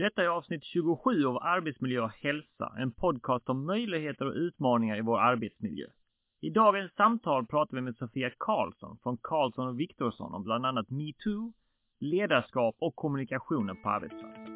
[0.00, 5.00] Detta är avsnitt 27 av Arbetsmiljö och hälsa, en podcast om möjligheter och utmaningar i
[5.00, 5.86] vår arbetsmiljö.
[6.40, 10.90] I dagens samtal pratar vi med Sofia Karlsson från Karlsson och Viktorsson om bland annat
[10.90, 11.52] metoo,
[11.98, 14.49] ledarskap och kommunikationen på arbetsplatsen.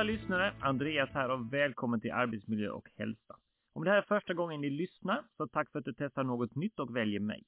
[0.00, 0.52] Alla lyssnare!
[0.60, 3.36] Andreas här och välkommen till Arbetsmiljö och hälsa.
[3.72, 6.54] Om det här är första gången ni lyssnar, så tack för att du testar något
[6.54, 7.42] nytt och väljer mig.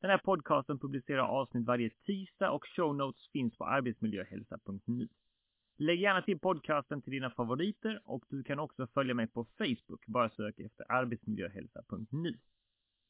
[0.00, 5.08] Den här podcasten publicerar avsnitt varje tisdag och show notes finns på arbetsmiljöhälsa.nu.
[5.78, 10.06] Lägg gärna till podcasten till dina favoriter och du kan också följa mig på Facebook.
[10.06, 12.38] Bara sök efter arbetsmiljöhälsa.nu.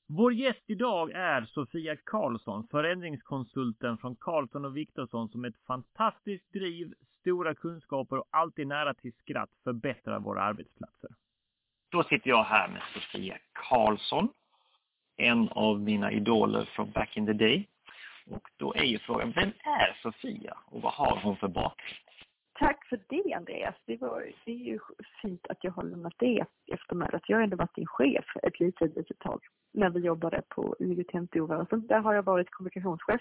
[0.08, 6.94] Vår gäst idag är Sofia Karlsson, förändringskonsulten från Karlsson och Viktorsson som ett fantastiskt driv,
[7.20, 11.10] stora kunskaper och alltid nära till skratt förbättrar våra arbetsplatser.
[11.90, 14.28] Då sitter jag här med Sofia Karlsson,
[15.16, 17.68] en av mina idoler från back in the day.
[18.26, 22.05] Och då är ju frågan, vem är Sofia och vad har hon för bakgrund?
[22.58, 23.74] Tack för det Andreas.
[23.86, 24.78] Det, var, det är ju
[25.22, 27.08] fint att jag har lämnat det efter mig.
[27.12, 29.40] Att jag har ändå varit din chef ett litet, litet tag
[29.72, 31.86] när vi jobbade på IGT-rörelsen.
[31.86, 33.20] Där har jag varit kommunikationschef.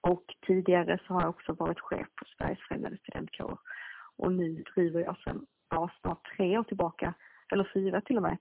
[0.00, 3.58] Och tidigare så har jag också varit chef på Sveriges Förenade Studentkårer.
[4.16, 7.14] Och nu driver jag sedan ja, snart tre år tillbaka,
[7.52, 8.38] eller fyra till och med,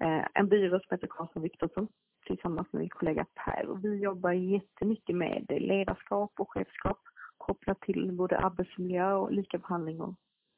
[0.00, 1.88] eh, en byrå som heter Karlsson Viktorsson
[2.26, 3.66] tillsammans med min kollega Per.
[3.66, 6.98] Och vi jobbar jättemycket med ledarskap och chefskap
[7.46, 10.14] kopplat till både arbetsmiljö och likabehandling och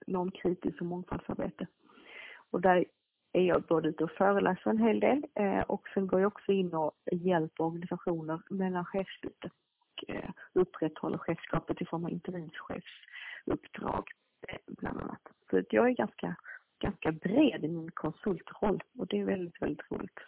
[0.06, 1.66] normkritiskt och mångfaldsarbete.
[2.50, 2.84] Och där
[3.32, 6.52] är jag både ute och föreläser en hel del eh, och sen går jag också
[6.52, 9.50] in och hjälper organisationer mellan chefsbyte
[9.80, 14.10] och eh, upprätthåller chefskapet i form av interimschefsuppdrag
[14.48, 15.22] eh, bland annat.
[15.50, 16.36] Så att jag är ganska,
[16.78, 20.18] ganska bred i min konsultroll och det är väldigt, väldigt roligt.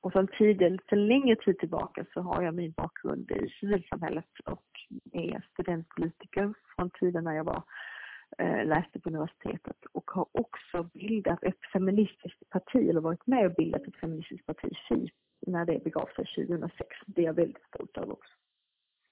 [0.00, 4.64] Och sen tidigt, sen längre tid tillbaka så har jag min bakgrund i civilsamhället och
[5.12, 7.62] är studentpolitiker från tiden när jag var
[8.38, 13.54] eh, läste på universitetet och har också bildat ett feministiskt parti, eller varit med och
[13.54, 15.10] bildat ett feministiskt parti, FI,
[15.46, 16.96] när det begav sig 2006.
[17.06, 18.32] Det är jag väldigt stolt över också.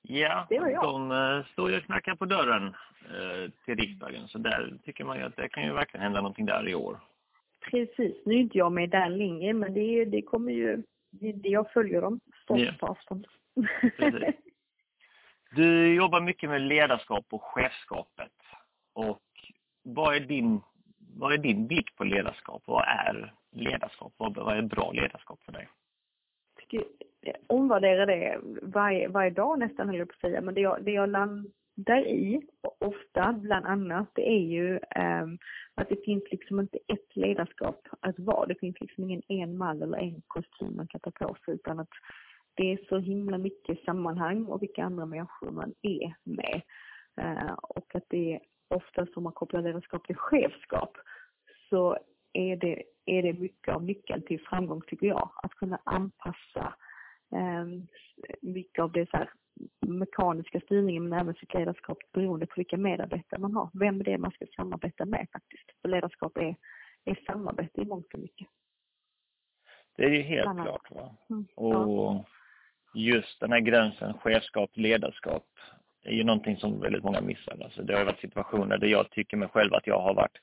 [0.08, 0.46] Ja,
[0.82, 5.18] de uh, står ju och knackar på dörren uh, till riksdagen, så där tycker man
[5.18, 7.00] ju att det kan ju verkligen hända någonting där i år.
[7.70, 11.72] Precis, nu är inte jag med den linjen, men det, det kommer ju, det, jag
[11.72, 12.76] följer dem stolt yeah.
[12.76, 13.26] på avstånd.
[13.96, 14.34] Precis.
[15.54, 18.32] Du jobbar mycket med ledarskap och chefskapet.
[18.92, 19.22] Och
[19.82, 20.60] vad är din,
[21.16, 22.62] vad är din blick på ledarskap?
[22.66, 24.12] Vad är ledarskap?
[24.16, 25.68] Vad, vad är bra ledarskap för dig?
[26.56, 26.84] Jag tycker,
[27.22, 30.40] eh, det varje, varje dag nästan, höll jag på att säga.
[30.40, 32.42] Men det jag, det jag landar i,
[32.78, 35.26] ofta bland annat, det är ju eh,
[35.74, 38.46] att det finns liksom inte ett ledarskap att vara.
[38.46, 41.80] Det finns liksom ingen en mall eller en kostym man kan ta på sig, utan
[41.80, 41.88] att
[42.54, 46.62] det är så himla mycket sammanhang och vilka andra människor man är med.
[47.20, 50.96] Uh, och att det är ofta som man kopplar ledarskap till chefskap
[51.68, 51.98] så
[52.32, 55.30] är det, är det mycket av nyckeln till framgång tycker jag.
[55.42, 56.74] Att kunna anpassa
[57.30, 57.86] um,
[58.42, 59.30] mycket av det så här
[59.86, 63.70] mekaniska styrningen men även sitt ledarskap beroende på vilka medarbetare man har.
[63.72, 65.70] Vem är det man ska samarbeta med faktiskt?
[65.82, 66.56] För ledarskap är,
[67.04, 68.48] är samarbete i mångt och mycket.
[69.96, 70.66] Det är ju helt Annat.
[70.66, 70.90] klart.
[70.90, 71.16] Va?
[71.30, 72.24] Mm, och
[72.94, 75.46] just den här gränsen chefskap, ledarskap
[76.04, 77.56] är ju någonting som väldigt många missar.
[77.64, 80.38] Alltså det har varit situationer där jag tycker mig själv att jag har varit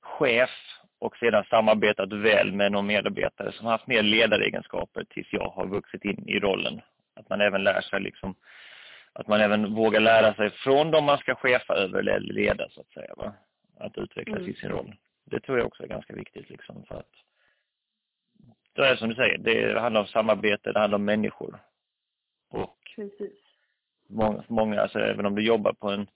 [0.00, 0.50] chef
[0.98, 6.04] och sedan samarbetat väl med någon medarbetare som haft mer ledaregenskaper tills jag har vuxit
[6.04, 6.80] in i rollen.
[7.14, 8.34] Att man även lär sig liksom,
[9.12, 12.80] att man även vågar lära sig från de man ska chefa över eller leda så
[12.80, 13.14] att säga.
[13.16, 13.32] Va?
[13.80, 14.50] Att utvecklas mm.
[14.50, 14.94] i sin roll.
[15.24, 17.12] Det tror jag också är ganska viktigt liksom för att
[18.72, 21.58] det är som du säger, det handlar om samarbete, det handlar om människor.
[22.48, 23.38] Och Precis.
[24.08, 26.06] Många, många, alltså även om du jobbar på en,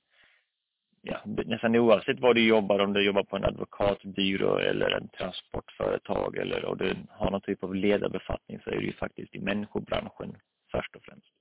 [1.03, 6.37] ja, nästan oavsett vad du jobbar, om du jobbar på en advokatbyrå eller en transportföretag
[6.37, 10.37] eller och du har någon typ av ledarbefattning så är det ju faktiskt i människobranschen
[10.73, 11.33] först och främst.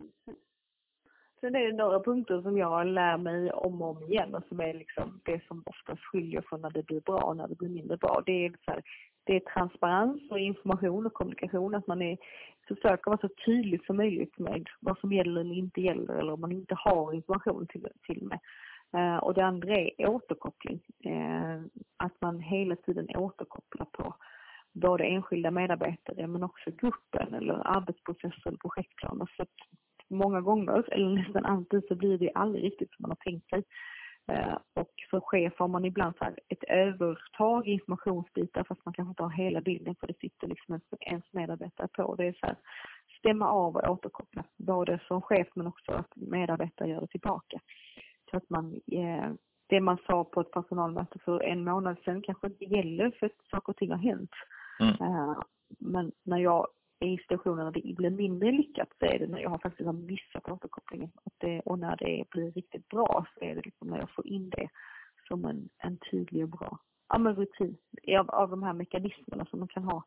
[1.39, 4.59] Sen är det några punkter som jag lär mig om och om igen och som
[4.59, 7.69] är liksom det som oftast skiljer från när det blir bra och när det blir
[7.69, 8.24] mindre bra.
[8.25, 8.83] Det är så här,
[9.24, 12.18] det är transparens och information och kommunikation, att man är,
[12.75, 16.42] försöker vara så tydlig som möjligt med vad som gäller eller inte gäller eller om
[16.42, 18.39] man inte har information till, till mig.
[18.94, 20.81] Eh, och det andra är återkoppling.
[21.06, 21.62] Eh,
[21.98, 24.16] att man hela tiden återkopplar på
[24.74, 29.31] både enskilda medarbetare men också gruppen eller arbetsprocesser eller projektplaner.
[29.38, 29.56] Så att
[30.07, 33.63] många gånger, eller nästan alltid, så blir det aldrig riktigt som man har tänkt sig.
[34.29, 39.09] Eh, och som chef har man ibland så ett övertag i informationsbitar fast man kanske
[39.09, 42.15] inte har hela bilden för det sitter liksom ens medarbetare på.
[42.15, 42.55] Det är så här,
[43.19, 47.59] stämma av och återkoppla, både som chef men också att medarbetare gör det tillbaka.
[48.31, 49.31] Så att man, eh,
[49.67, 53.47] det man sa på ett personalmöte för en månad sedan kanske inte gäller för att
[53.51, 54.31] saker och ting har hänt.
[54.79, 54.95] Mm.
[55.01, 55.35] Eh,
[55.79, 56.67] men när jag
[57.00, 60.50] i situationer när det blir mindre lyckat så är det när jag faktiskt har missat
[60.50, 61.12] återkopplingen.
[61.24, 64.28] Och, det, och när det blir riktigt bra så är det liksom när jag får
[64.28, 64.69] in det
[65.28, 66.80] som en, en tydlig och bra
[67.10, 67.78] ja, men rutin
[68.18, 70.04] av, av de här mekanismerna som man kan ha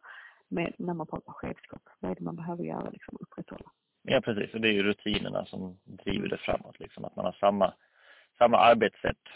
[0.49, 1.83] med, när man pratar chefskap.
[2.01, 3.71] Vad är det man behöver göra, liksom, upprätthålla?
[4.03, 4.55] Ja, precis.
[4.55, 7.05] Och det är ju rutinerna som driver det framåt, liksom.
[7.05, 7.75] Att man har samma,
[8.39, 9.29] samma arbetssätt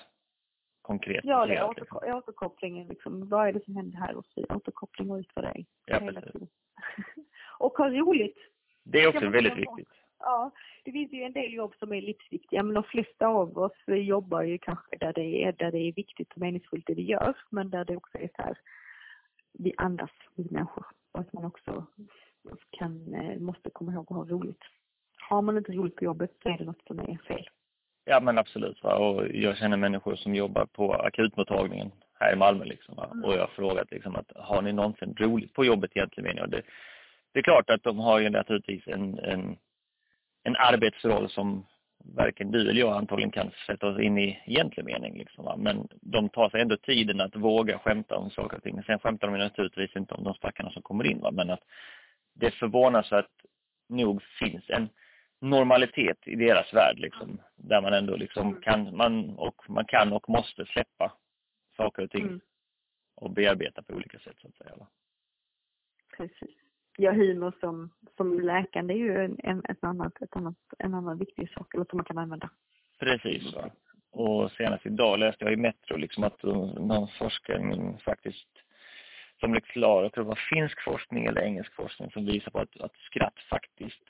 [0.82, 1.25] konkret.
[1.25, 2.19] Ja, det är återko liksom.
[2.19, 2.88] återkopplingen.
[2.88, 3.29] Liksom.
[3.29, 5.67] Vad är det som händer här och så återkoppling och utvärdering.
[5.87, 6.32] Ja, precis.
[7.58, 8.38] Och ha roligt.
[8.85, 9.88] Det är också väldigt viktigt.
[10.19, 10.50] Ja,
[10.85, 14.43] det finns ju en del jobb som är livsviktiga, men de flesta av oss jobbar
[14.43, 17.70] ju kanske där det är, där det är viktigt och meningsfullt det vi gör, men
[17.70, 18.58] där det också är så här,
[19.58, 20.87] vi andas, vi människor.
[21.12, 21.87] Och att man också
[22.70, 24.62] kan, eh, måste komma ihåg att ha roligt.
[25.29, 27.49] Har man inte roligt på jobbet så är det något som är fel.
[28.05, 28.82] Ja men absolut.
[28.82, 28.97] Va?
[28.97, 32.99] Och jag känner människor som jobbar på akutmottagningen här i Malmö liksom.
[32.99, 33.25] Mm.
[33.25, 36.50] Och jag har frågat liksom att har ni någonsin roligt på jobbet egentligen jag.
[36.50, 36.62] Det,
[37.36, 39.56] det är klart att de har ju naturligtvis en, en,
[40.42, 41.66] en arbetsroll som
[41.98, 45.18] varken du eller jag antagligen kan sätta oss in i egentlig mening.
[45.18, 45.56] Liksom, va?
[45.56, 48.82] Men de tar sig ändå tiden att våga skämta om saker och ting.
[48.82, 51.20] Sen skämtar de naturligtvis inte om de stackarna som kommer in.
[51.20, 51.30] Va?
[51.30, 51.62] Men att
[52.34, 53.30] det förvånansvärt
[53.88, 54.88] nog finns en
[55.40, 57.40] normalitet i deras värld liksom.
[57.56, 61.12] Där man ändå liksom kan, man, och, man kan och måste släppa
[61.76, 62.40] saker och ting mm.
[63.14, 64.76] och bearbeta på olika sätt så att säga.
[64.76, 64.86] Va?
[66.16, 66.65] Precis.
[66.96, 71.19] Ja, humor som, som läkande är ju en, en, ett annat, ett annat, en annan
[71.19, 72.50] viktig sak eller som man kan använda.
[73.00, 73.54] Precis.
[73.54, 73.70] Va?
[74.10, 78.48] Och senast idag läste jag i Metro liksom att någon forskning faktiskt
[79.40, 82.58] som blev klar, jag tror det var finsk forskning eller engelsk forskning som visar på
[82.58, 84.02] att, att skratt faktiskt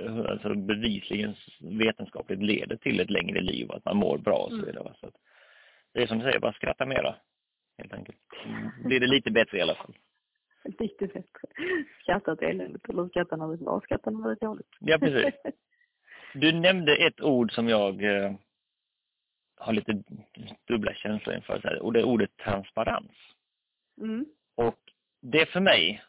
[0.00, 4.50] eh, alltså bevisligen vetenskapligt leder till ett längre liv och att man mår bra och
[4.50, 4.66] så mm.
[4.66, 4.94] vidare.
[5.00, 5.10] Så
[5.94, 7.14] det är som du säger, bara skratta mera
[7.78, 8.18] helt enkelt.
[8.84, 9.94] Blir det lite bättre i alla fall.
[10.78, 11.48] Lite bättre.
[12.02, 14.68] Skratta åt eländet eller skratta när det är bra, skratta när det är dåligt.
[14.80, 15.34] Ja, precis.
[16.34, 18.32] Du nämnde ett ord som jag eh,
[19.56, 20.02] har lite
[20.68, 23.12] dubbla känslor inför, och det är ordet transparens.
[24.00, 24.26] Mm.
[24.54, 24.78] Och
[25.22, 26.02] det för mig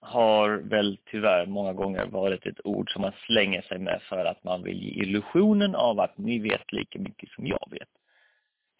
[0.00, 4.44] har väl tyvärr många gånger varit ett ord som man slänger sig med för att
[4.44, 7.88] man vill ge illusionen av att ni vet lika mycket som jag vet.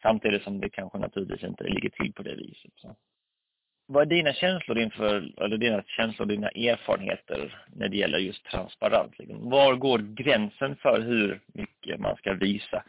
[0.02, 2.72] Samtidigt som det kanske naturligtvis inte ligger till på det viset.
[2.76, 2.96] Så.
[3.88, 9.18] Vad är dina känslor inför, eller dina känslor, dina erfarenheter när det gäller just transparens?
[9.18, 9.50] Liksom?
[9.50, 12.84] Var går gränsen för hur mycket man ska visa?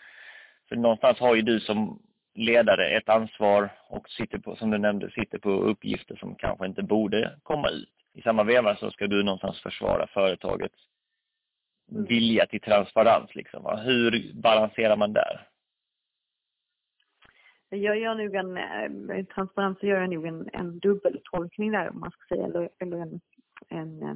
[0.70, 2.00] För någonstans har ju du som
[2.36, 6.84] ledare ett ansvar och sitter på, som du nämnde, sitter på uppgifter som kanske inte
[6.84, 7.90] borde komma ut.
[8.14, 10.80] I samma veva så ska du någonstans försvara företagets
[11.92, 13.36] vilja till transparens.
[13.36, 13.80] Liksom.
[13.84, 15.48] Hur balanserar man där?
[17.70, 22.12] Jag gör nog en, eh, transparens gör jag nog en, en dubbeltolkning där om man
[22.12, 23.20] ska säga, eller, eller en,
[23.70, 24.16] en eh,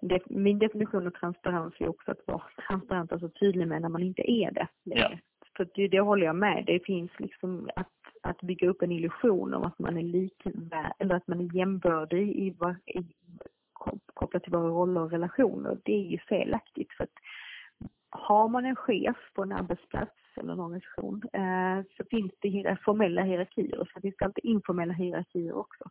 [0.00, 4.02] det, min definition av transparens är också att vara transparent, alltså tydlig med när man
[4.02, 4.68] inte är det.
[4.82, 5.10] Ja.
[5.56, 6.64] För det, det håller jag med.
[6.66, 11.14] Det finns liksom att, att bygga upp en illusion om att man är likvärd, eller
[11.14, 12.54] att man är jämbördig i,
[12.86, 13.04] i,
[14.14, 15.78] kopplat till våra roller och relationer.
[15.84, 16.92] Det är ju felaktigt.
[16.92, 17.10] För att
[18.10, 22.76] har man en chef på en arbetsplats eller en organisation eh, så finns det eh,
[22.84, 25.84] formella hierarkier och så finns det alltid informella hierarkier också.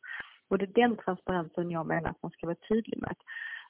[0.48, 3.16] Och det är den transparensen jag menar att man ska vara tydlig med.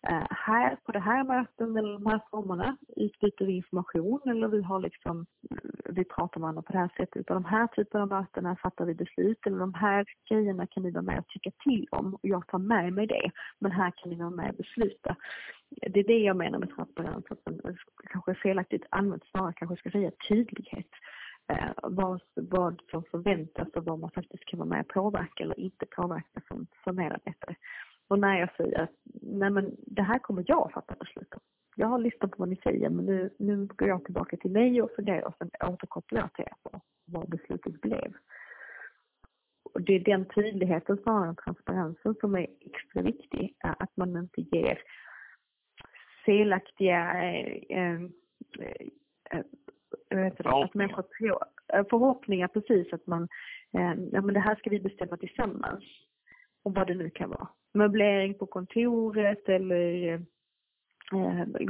[0.09, 4.62] Eh, här på det här möten eller de här formerna utbyter vi information eller vi
[4.62, 7.25] har liksom, eh, vi pratar med varandra på det här sättet.
[7.25, 10.91] På de här typerna av möten fattar vi beslut eller de här grejerna kan ni
[10.91, 13.31] vara med och tycka till om och jag tar med mig det.
[13.59, 15.15] Men här kan ni vara med och besluta.
[15.69, 17.75] Det är det jag menar med transparens, att man eh,
[18.12, 20.89] kanske felaktigt använt snarare kanske ska säga tydlighet.
[21.47, 25.59] Eh, vad, vad som förväntas och vad man faktiskt kan vara med och påverka eller
[25.59, 27.55] inte påverka som, som medarbetare.
[28.07, 31.39] Och när jag säger att nej men det här kommer jag att fatta beslut om.
[31.75, 34.81] Jag har lyssnat på vad ni säger men nu, nu går jag tillbaka till mig
[34.81, 38.13] och funderar och sen återkopplar jag till er på vad beslutet blev.
[39.74, 43.55] Och det är den tydligheten snarare än transparensen som är extra viktig.
[43.59, 44.81] Att man inte ger
[46.25, 48.01] felaktiga eh, eh,
[50.09, 50.65] eh, förhoppningar.
[50.65, 51.39] Att människor tror,
[51.74, 53.27] eh, förhoppningar precis att man,
[53.74, 55.83] eh, ja men det här ska vi bestämma tillsammans
[56.65, 57.48] och vad det nu kan vara.
[57.74, 60.19] Möblering på kontoret eller eh,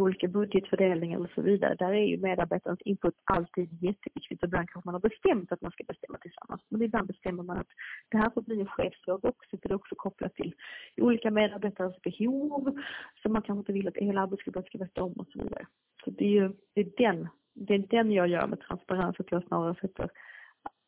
[0.01, 1.75] olika budgetfördelningar och så vidare.
[1.75, 4.43] Där är ju medarbetarens input alltid jätteviktigt.
[4.43, 6.61] Ibland kanske man har bestämt att man ska bestämma tillsammans.
[6.69, 7.67] Men ibland bestämmer man att
[8.09, 10.53] det här får bli en chefsfråga också, för det är också kopplat till
[10.97, 12.81] olika medarbetares behov
[13.21, 15.65] som man kanske inte vill att hela arbetsgruppen ska veta om och så vidare.
[16.03, 19.31] Så det är ju det är den, det är den jag gör med transparens, att
[19.31, 20.09] jag snarare sätter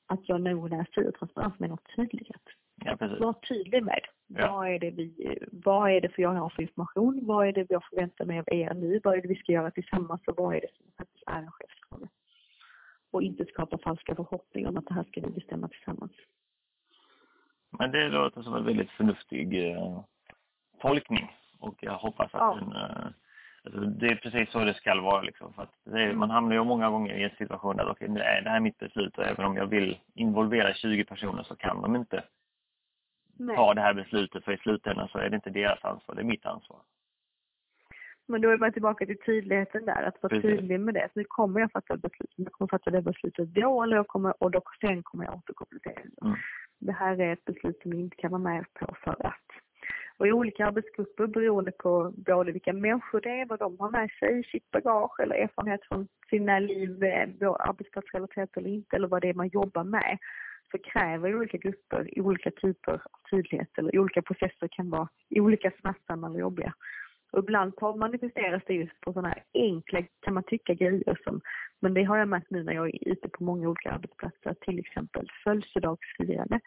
[0.07, 2.43] att jag nog när jag säger transparens menar tydlighet.
[2.85, 3.19] Ja, precis.
[3.19, 4.51] Var tydlig med ja.
[4.51, 7.65] vad, är det vi, vad är det för jag har för information, vad är det
[7.69, 10.55] jag förväntar mig av er nu, vad är det vi ska göra tillsammans och vad
[10.55, 12.07] är det som faktiskt är en chefsfråga.
[13.11, 16.11] Och inte skapa falska förhoppningar om att det här ska vi bestämma tillsammans.
[17.79, 20.03] Men det låter som en väldigt förnuftig eh,
[20.81, 22.57] tolkning och jag hoppas att ja.
[22.59, 23.07] den eh,
[23.67, 25.21] Alltså, det är precis så det ska vara.
[25.21, 26.19] Liksom, för är, mm.
[26.19, 28.77] man hamnar ju många gånger i en situation där okay, nu är det här mitt
[28.77, 32.23] beslut och även om jag vill involvera 20 personer så kan de inte
[33.39, 33.55] Nej.
[33.55, 36.25] ta det här beslutet för i slutändan så är det inte deras ansvar, det är
[36.25, 36.79] mitt ansvar.
[38.27, 40.59] Men då är man tillbaka till tydligheten där, att vara Precis.
[40.59, 41.09] tydlig med det.
[41.13, 44.07] Så nu kommer jag fatta ett beslut, jag kommer fatta det beslutet då eller jag
[44.07, 46.25] kommer, och då, sen kommer jag återkoppla till det.
[46.27, 46.37] Mm.
[46.79, 49.47] Det här är ett beslut som jag inte kan vara med på för att
[50.17, 54.09] och i olika arbetsgrupper beroende på både vilka människor det är, vad de har med
[54.19, 57.29] sig i sitt bagage eller erfarenhet från sina liv, eh,
[57.59, 60.17] arbetsplatsrelaterat eller inte, eller vad det är man jobbar med,
[60.71, 62.99] så kräver olika grupper olika typer av
[63.31, 66.73] tydlighet eller olika processer kan vara olika smärtsamma eller jobbiga.
[67.31, 71.41] Och ibland manifesteras det just på sådana här enkla, kan man tycka, grejer som,
[71.81, 74.79] men det har jag märkt nu när jag är ute på många olika arbetsplatser, till
[74.79, 76.59] exempel födelsedagsfirande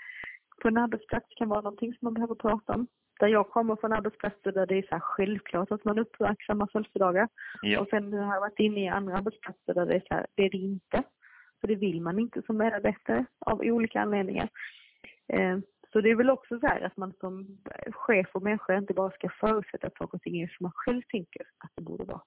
[0.60, 2.86] på en arbetsplats kan vara någonting som man behöver prata om
[3.20, 7.28] där jag kommer från arbetsplatser där det är så här självklart att man uppmärksammar födelsedagar.
[7.62, 7.80] Ja.
[7.80, 10.42] Och sen har jag varit inne i andra arbetsplatser där det är så här, det
[10.42, 11.02] är det inte.
[11.60, 14.48] För det vill man inte som medarbetare av olika anledningar.
[15.28, 15.58] Eh,
[15.92, 17.58] så det är väl också så här att man som
[17.92, 21.02] chef och människa inte bara ska förutsätta att saker och ting är som man själv
[21.08, 22.22] tänker att det borde vara.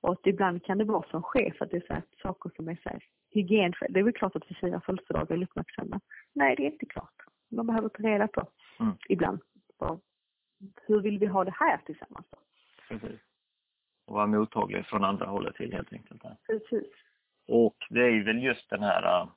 [0.00, 2.68] Och att ibland kan det vara som chef att det är så här, saker som
[2.68, 3.92] är så här, hygienskäl.
[3.92, 6.00] Det är väl klart att vi firar födelsedagar eller uppmärksamma.
[6.32, 7.14] Nej, det är inte klart.
[7.50, 8.48] Man behöver ta reda på
[8.80, 8.92] mm.
[9.08, 9.40] ibland
[10.86, 12.38] hur vill vi ha det här tillsammans då?
[12.88, 13.20] Precis.
[14.06, 16.22] Och vara mottaglig från andra hållet till helt enkelt.
[16.46, 16.92] Precis.
[17.46, 19.28] Och det är väl just den här uh,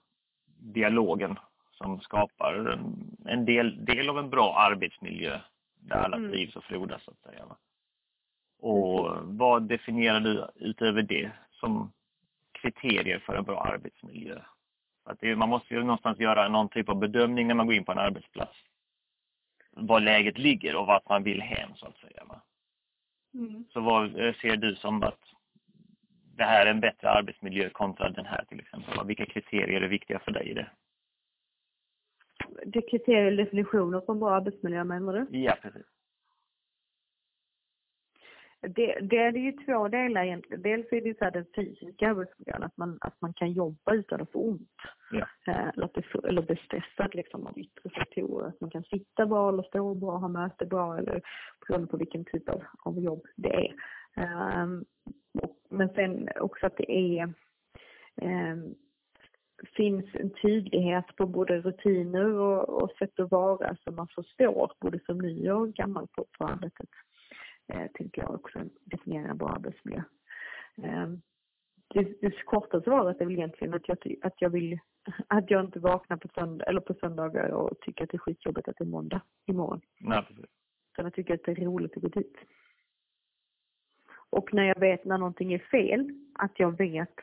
[0.59, 1.39] dialogen
[1.71, 5.39] som skapar en, en, del, del av en bra arbetsmiljö
[5.79, 6.31] där alla mm.
[6.31, 7.45] trivs och frodas så att säga.
[8.59, 11.91] Och vad definierar du utöver det som
[12.51, 14.39] kriterier för en bra arbetsmiljö?
[15.03, 17.85] Att det, man måste ju någonstans göra någon typ av bedömning när man går in
[17.85, 18.57] på en arbetsplats
[19.79, 22.23] var läget ligger och vart man vill hem så att säga.
[23.33, 23.65] Mm.
[23.73, 25.19] Så vad eh, ser du som att
[26.37, 29.07] det här är en bättre arbetsmiljö kontra den här till exempel?
[29.07, 30.69] Vilka kriterier är viktiga för dig i det?
[32.65, 35.39] Det kriterier och definitioner på en bra arbetsmiljö menar du?
[35.39, 35.85] Ja, precis
[38.61, 40.61] det, det är ju två delar egentligen.
[40.61, 43.93] Dels är det ju så här den fysiska arbetsmiljön, att man, att man kan jobba
[43.93, 44.69] utan att få ont.
[45.11, 45.27] Ja.
[45.47, 48.47] Eh, eller, att det, eller bli stressad liksom av yttre faktorer.
[48.47, 51.21] Att man kan sitta bra eller stå bra, ha möte bra eller
[51.67, 53.73] beroende på vilken typ av, av jobb det är.
[54.63, 55.13] Um, och,
[55.77, 57.33] men sen också att det är
[58.21, 58.75] um,
[59.75, 64.99] finns en tydlighet på både rutiner och, och sätt att vara som man förstår både
[65.05, 66.89] som ny och gammal på, på arbetet
[67.67, 70.03] eh, tänker jag också definiera en bra arbetsmiljö.
[70.83, 71.07] Eh,
[71.87, 74.79] det, det korta svaret är väl egentligen att jag, att jag vill
[75.27, 78.67] att jag inte vaknar på, söndag, eller på söndagar och tycker att det är skitjobbigt
[78.67, 79.81] att det är måndag imorgon.
[79.99, 80.45] Nej, precis.
[80.93, 82.35] Utan jag tycker att det är roligt att gå dit.
[84.29, 87.15] Och när jag vet när någonting är fel, att jag vet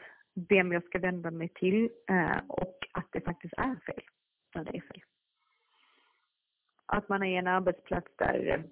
[0.49, 4.03] vem jag ska vända mig till eh, och att det faktiskt är fel
[4.55, 5.03] när det är fel.
[6.87, 8.65] Att man är en arbetsplats där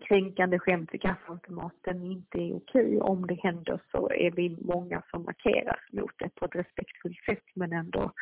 [0.00, 3.00] kränkande skämt vid kaffeautomaten inte är okej.
[3.00, 7.44] Om det händer så är vi många som markerar mot det på ett respektfullt sätt
[7.54, 8.12] men ändå,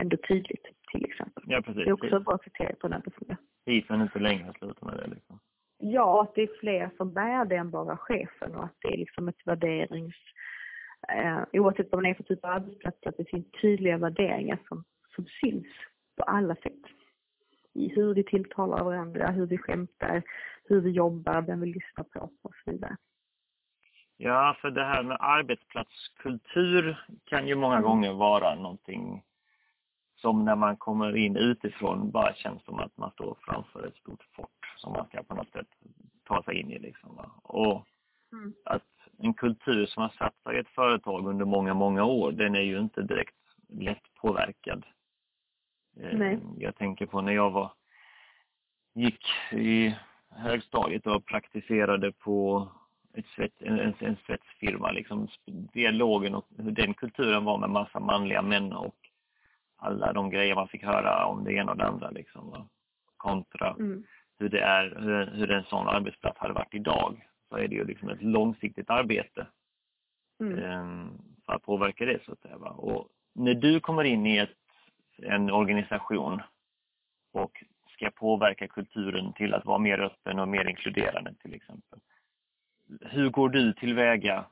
[0.00, 1.44] ändå tydligt till exempel.
[1.46, 1.84] Ja, precis.
[1.84, 3.36] Det är också ett bra kriterium på en arbetsmiljö.
[3.66, 5.38] Isen inte längre slutar med det liksom.
[5.86, 8.96] Ja, att det är fler som bär det än bara chefen och att det är
[8.96, 10.14] liksom ett värderings...
[11.08, 14.84] Eh, oavsett vad man är för typ av arbetsplats, att det finns tydliga värderingar som,
[15.14, 15.66] som syns
[16.16, 16.82] på alla sätt
[17.74, 20.22] i hur vi tilltalar varandra, hur vi skämtar,
[20.64, 22.96] hur vi jobbar, vem vi lyssnar på och så vidare.
[24.16, 27.88] Ja, för det här med arbetsplatskultur kan ju många mm.
[27.88, 29.22] gånger vara någonting
[30.24, 34.22] som när man kommer in utifrån bara känns som att man står framför ett stort
[34.36, 35.66] fort som man ska på något sätt
[36.24, 36.78] ta sig in i.
[36.78, 37.30] Liksom, va?
[37.42, 37.86] Och
[38.32, 38.54] mm.
[38.64, 38.82] att
[39.18, 42.60] en kultur som har satt sig i ett företag under många, många år, den är
[42.60, 43.36] ju inte direkt
[43.68, 44.84] lätt påverkad.
[45.96, 46.38] Nej.
[46.58, 47.72] Jag tänker på när jag var
[48.94, 49.96] gick i
[50.30, 52.68] högstadiet och praktiserade på
[53.14, 54.90] ett svett, en, en, en svetsfirma.
[54.90, 55.28] Liksom,
[55.72, 59.03] dialogen och hur den kulturen var med massa manliga män och
[59.76, 62.10] alla de grejer man fick höra om det ena och det andra.
[62.10, 62.68] Liksom, va?
[63.16, 64.04] Kontra mm.
[64.38, 67.28] hur det är, hur, hur en sån arbetsplats hade varit idag.
[67.48, 69.46] Så är det ju liksom ett långsiktigt arbete
[70.40, 70.58] mm.
[70.58, 71.06] eh,
[71.46, 72.58] för att påverka det så att säga.
[72.58, 72.70] Va?
[72.70, 74.56] Och när du kommer in i ett,
[75.16, 76.42] en organisation
[77.32, 81.98] och ska påverka kulturen till att vara mer öppen och mer inkluderande till exempel.
[83.00, 84.44] Hur går du tillväga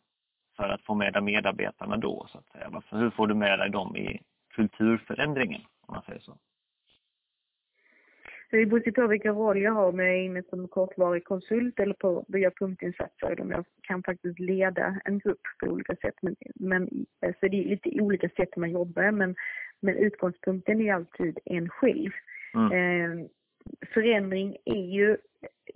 [0.56, 2.82] för att få med dig medarbetarna då så att säga?
[2.90, 4.20] Hur får du med dig dem i
[4.52, 6.38] kulturförändringen om man säger så?
[8.52, 11.94] Det beror på vilken roll jag har, om jag är inne som kortvarig konsult eller
[11.94, 16.14] på via punktinsatser eller om jag kan faktiskt leda en grupp på olika sätt.
[16.22, 16.88] Men, men,
[17.20, 19.34] så det är lite olika sätt man jobbar men,
[19.80, 22.10] men utgångspunkten är alltid en själv.
[22.54, 22.72] Mm.
[22.72, 23.26] Eh,
[23.94, 25.16] förändring är ju,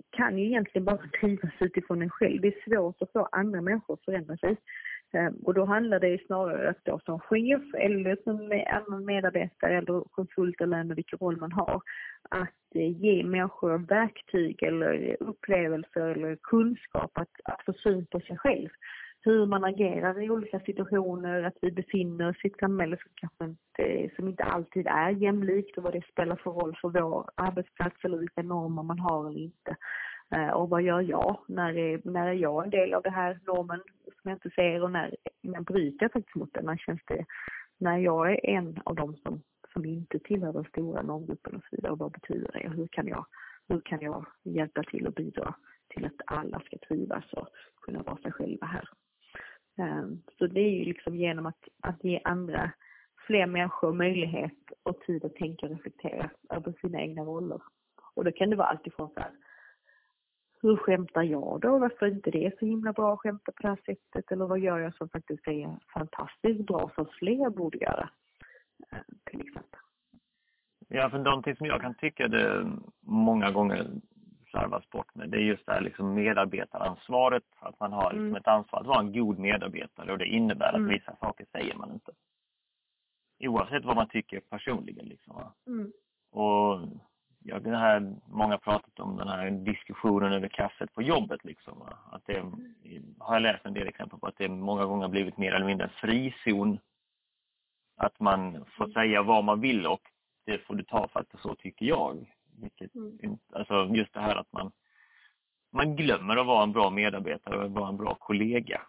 [0.09, 2.41] kan ju egentligen bara drivas utifrån en själv.
[2.41, 4.57] Det är svårt att få andra människor att förändra sig.
[5.13, 10.03] Ehm, och då handlar det snarare att då som chef eller som annan medarbetare eller
[10.11, 11.81] konsult eller vilken roll man har,
[12.29, 18.37] att eh, ge människor verktyg eller upplevelser eller kunskap att, att få syn på sig
[18.37, 18.69] själv
[19.27, 23.45] hur man agerar i olika situationer, att vi befinner oss i ett samhälle som kanske
[23.45, 27.95] inte, som inte alltid är jämlikt och vad det spelar för roll för vår arbetsplats
[28.03, 29.75] eller vilka normer man har eller inte.
[30.35, 31.39] Eh, och vad gör jag?
[31.47, 34.83] När är, när är jag en del av det här normen som jag inte ser
[34.83, 36.65] och när, när bryter jag faktiskt mot den?
[36.65, 37.25] När känns det,
[37.77, 39.41] när jag är en av dem som,
[39.73, 42.69] som inte tillhör den stora normgruppen och så vidare, och vad betyder det?
[42.69, 43.25] Hur kan jag,
[43.67, 45.55] hur kan jag hjälpa till och bidra
[45.87, 47.47] till att alla ska trivas och
[47.81, 48.89] kunna vara sig själva här?
[49.77, 52.71] Ehm, så det är ju liksom genom att, att ge andra,
[53.27, 57.61] fler människor möjlighet och tid att tänka och reflektera över sina egna roller.
[58.13, 59.31] Och då kan det vara alltifrån så här,
[60.61, 61.77] hur skämtar jag då?
[61.77, 64.31] Varför är inte det så himla bra att skämta på det här sättet?
[64.31, 68.09] Eller vad gör jag som faktiskt är fantastiskt bra som fler borde göra?
[68.91, 69.79] Ehm, till exempel.
[70.87, 73.87] Ja, för någonting som jag kan tycka det många gånger
[74.49, 75.29] slarvas bort med.
[75.29, 78.35] Det är just det här liksom medarbetaransvaret, att man har liksom mm.
[78.35, 80.89] ett ansvar att vara en god medarbetare och det innebär att mm.
[80.89, 82.11] vissa saker säger man inte.
[83.39, 85.05] Oavsett vad man tycker personligen.
[85.05, 85.91] Liksom, mm.
[86.31, 86.79] Och
[87.47, 91.45] ja, det här, många pratat om den här diskussionen över kaffet på jobbet.
[91.45, 91.81] Liksom,
[92.11, 92.43] Att det
[93.19, 95.87] har jag läst en del exempel på att det många gånger blivit mer eller mindre
[95.87, 96.79] en frizon.
[97.97, 98.93] Att man får mm.
[98.93, 100.01] säga vad man vill och
[100.45, 102.33] det får du ta för att så tycker jag.
[102.61, 103.37] Vilket, mm.
[103.53, 104.71] Alltså just det här att man,
[105.71, 108.81] man glömmer att vara en bra medarbetare och vara en bra kollega.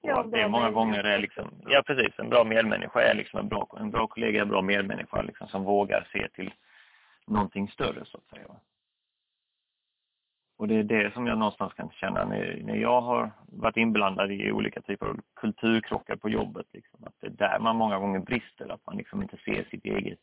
[0.00, 3.40] Ja, och att det många gånger är liksom, ja precis, en bra medmänniska är liksom
[3.40, 6.52] en bra, en bra kollega, en bra medmänniska liksom, som vågar se till
[7.26, 8.56] någonting större så att säga.
[10.56, 14.32] Och det är det som jag någonstans kan känna när, när jag har varit inblandad
[14.32, 16.66] i olika typer av kulturkrockar på jobbet.
[16.72, 19.84] Liksom, att det är där man många gånger brister, att man liksom inte ser sitt
[19.84, 20.18] eget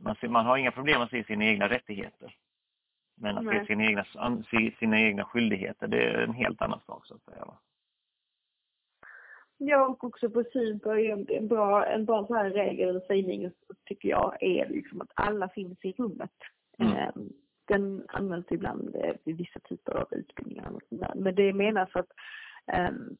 [0.00, 2.36] man, ser, man har inga problem att se sina egna rättigheter.
[3.16, 4.04] Men att se sina egna,
[4.78, 7.44] sina egna skyldigheter, det är en helt annan sak så att säga.
[7.44, 7.58] Va?
[9.58, 13.50] Ja, och också på syn på en bra, en bra så här regel eller sägning
[13.84, 16.30] tycker jag är liksom att alla finns i rummet.
[16.78, 16.92] Mm.
[16.92, 17.32] Ehm,
[17.64, 20.72] den används ibland vid vissa typer av utbildningar.
[21.14, 22.08] Men det menas att
[22.90, 23.16] um,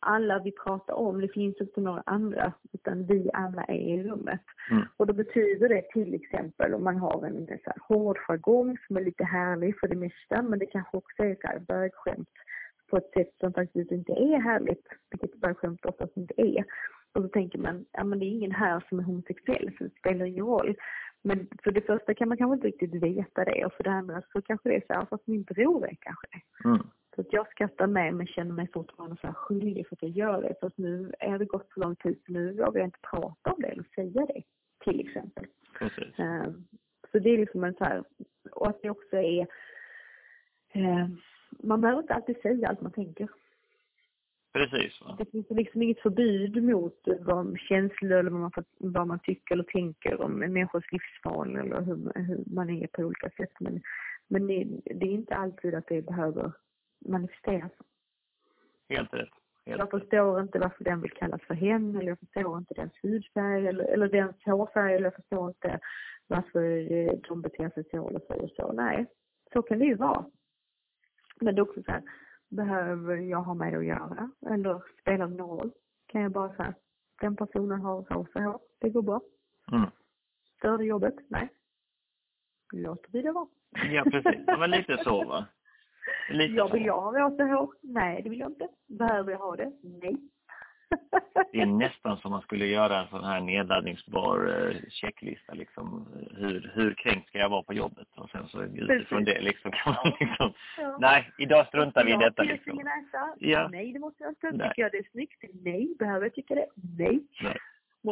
[0.00, 4.44] alla vi pratar om, det finns inte några andra, utan vi alla är i rummet.
[4.70, 4.84] Mm.
[4.96, 8.96] Och då betyder det till exempel om man har en så här, hård jargong som
[8.96, 12.28] är lite härlig för det mesta, men det kanske också är så här bögskämt
[12.92, 16.64] på ett sätt som faktiskt inte är härligt, vilket bögskämt oftast inte är.
[17.14, 19.98] Och då tänker man, ja men det är ingen här som är homosexuell, så det
[19.98, 20.76] spelar ingen roll.
[21.22, 24.22] Men för det första kan man kanske inte riktigt veta det och för det andra
[24.32, 26.68] så kanske det är så här, fast min bror är kanske det.
[26.68, 26.86] Mm.
[27.14, 30.10] Så att jag skrattar med men känner mig fortfarande så här skyldig för att jag
[30.10, 30.54] gör det.
[30.60, 33.52] För att nu är det gått så lång tid så nu vågar jag inte prata
[33.52, 34.42] om det eller säga det.
[34.84, 35.46] Till exempel.
[35.78, 36.18] Precis.
[36.18, 36.66] Um,
[37.12, 38.04] så det är liksom en så här,
[38.52, 39.46] och att det också är,
[40.74, 41.20] um,
[41.58, 43.28] man behöver inte alltid säga allt man tänker.
[44.52, 45.00] Precis.
[45.00, 45.16] Va?
[45.18, 49.64] Det finns liksom inget förbud mot vad känslor eller vad man, vad man tycker eller
[49.64, 53.52] tänker om en människas livsval eller hur, hur man är på olika sätt.
[53.60, 53.82] Men,
[54.28, 56.52] men det, det, är inte alltid att det behöver
[56.98, 57.72] manifesteras.
[58.88, 59.28] Helt rätt.
[59.66, 62.92] Helt jag förstår inte varför den vill kallas för hen eller jag förstår inte dens
[63.02, 65.80] hudfärg eller, eller dens hårfärg eller jag förstår inte
[66.26, 68.72] varför eh, de beter sig så eller så och så.
[68.72, 69.06] Nej,
[69.52, 70.24] så kan det ju vara.
[71.42, 72.02] Men det är också så här,
[72.48, 74.30] behöver jag ha med det att göra?
[74.46, 75.72] Eller spelar det någon roll?
[76.06, 76.74] Kan jag bara säga,
[77.20, 79.20] den personen har rosa hår, det går bra.
[79.72, 79.90] Mm.
[80.58, 81.14] Stör det jobbet?
[81.28, 81.48] Nej.
[82.72, 83.48] låter vi det vara.
[83.92, 84.44] Ja, precis.
[84.46, 85.46] Ja, men lite så va?
[86.30, 87.74] Lite ja, vill jag ha rosa hår?
[87.82, 88.68] Nej, det vill jag inte.
[88.88, 89.72] Behöver jag ha det?
[89.82, 90.16] Nej.
[91.52, 96.08] Det är nästan som man skulle göra en sån här nedladdningsbar eh, checklista liksom.
[96.36, 98.08] Hur, hur kränkt ska jag vara på jobbet?
[98.16, 100.96] Och sen så utifrån det liksom kan man liksom, ja.
[101.00, 102.80] nej, idag struntar vi i detta liksom.
[103.38, 103.68] Ja.
[103.68, 104.54] Nej, det måste jag.
[104.54, 104.68] Nej.
[104.68, 105.44] Tycker jag det är snyggt?
[105.52, 105.96] Nej.
[105.98, 106.66] Behöver jag tycka det?
[106.98, 107.22] Nej.
[107.42, 107.56] nej.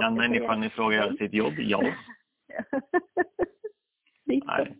[0.00, 1.54] Kan människan i fråga göra sitt jobb?
[1.58, 1.82] Ja.
[4.24, 4.76] Nej.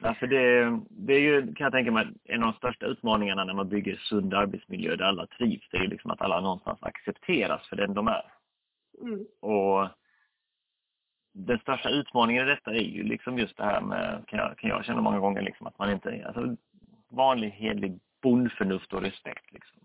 [0.00, 3.54] Alltså det, det är ju, kan jag tänka mig, en av de största utmaningarna när
[3.54, 7.68] man bygger sund arbetsmiljö där alla trivs, det är ju liksom att alla någonstans accepteras
[7.68, 8.32] för den de är.
[9.02, 9.26] Mm.
[9.40, 9.88] Och
[11.32, 14.70] den största utmaningen i detta är ju liksom just det här med, kan jag, kan
[14.70, 16.56] jag känna många gånger, liksom att man inte, alltså
[17.08, 19.78] vanlig hedlig bondförnuft och respekt liksom.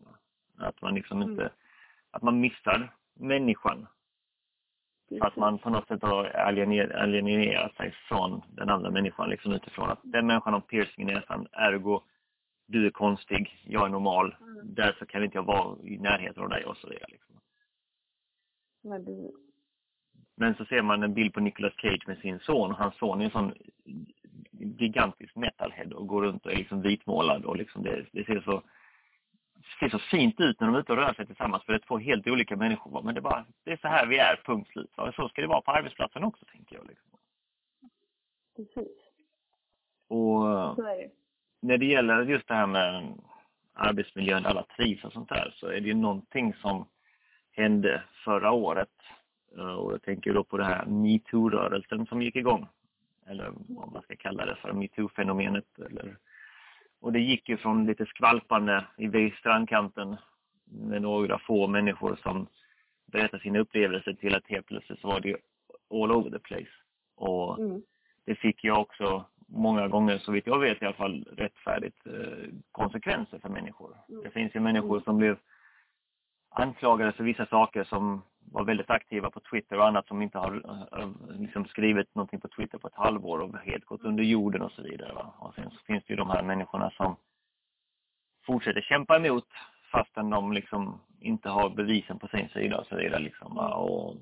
[0.58, 1.54] Att man liksom inte, mm.
[2.12, 3.88] att man missar människan
[5.22, 10.00] att man på något sätt har alienerat sig från den andra människan liksom utifrån att
[10.04, 12.02] den människan har piercing i näsan, ergo
[12.68, 14.74] du är konstig, jag är normal, mm.
[14.76, 17.08] därför kan inte jag vara i närheten av dig och så vidare.
[17.10, 17.36] Liksom.
[18.84, 19.32] Men,
[20.36, 23.22] Men så ser man en bild på Nicolas Cage med sin son och hans son
[23.22, 23.54] är en sån
[24.52, 28.64] gigantisk metalhead och går runt och är liksom vitmålad och liksom det, det ser så
[29.80, 31.88] ser så fint ut när de är ute och rör sig tillsammans för det är
[31.88, 33.02] två helt olika människor.
[33.04, 34.92] Men det är bara, det är så här vi är, punkt slut.
[34.96, 36.88] Och så ska det vara på arbetsplatsen också, tänker jag.
[36.88, 37.10] Liksom.
[38.56, 38.98] Precis.
[40.08, 41.10] Och det.
[41.60, 43.14] när det gäller just det här med
[43.74, 46.86] arbetsmiljön, alla trivs och sånt där, så är det ju någonting som
[47.52, 48.90] hände förra året.
[49.78, 52.68] Och jag tänker då på det här metoo-rörelsen som gick igång.
[53.28, 56.18] Eller vad man ska kalla det för, metoo-fenomenet eller
[57.04, 60.18] och det gick ju från lite skvalpande vid strandkanten
[60.66, 62.48] med några få människor som
[63.12, 65.36] berättade sina upplevelser till att helt plötsligt så var det
[65.90, 66.72] all over the place.
[67.16, 67.82] Och mm.
[68.26, 72.50] det fick ju också många gånger, så vitt jag vet i alla fall, rättfärdigt eh,
[72.72, 73.98] konsekvenser för människor.
[74.10, 74.24] Mm.
[74.24, 75.38] Det finns ju människor som blev
[76.50, 80.54] anklagade för vissa saker som var väldigt aktiva på Twitter och annat som inte har
[81.00, 84.72] eh, liksom skrivit någonting på Twitter på ett halvår och helt gått under jorden och
[84.72, 85.14] så vidare.
[85.14, 85.34] Va?
[85.40, 87.16] Och sen så finns det ju de här människorna som
[88.46, 89.48] fortsätter kämpa emot
[89.92, 93.20] fastän de liksom inte har bevisen på sin sida och så vidare.
[93.20, 93.74] Liksom, va?
[93.74, 94.18] Och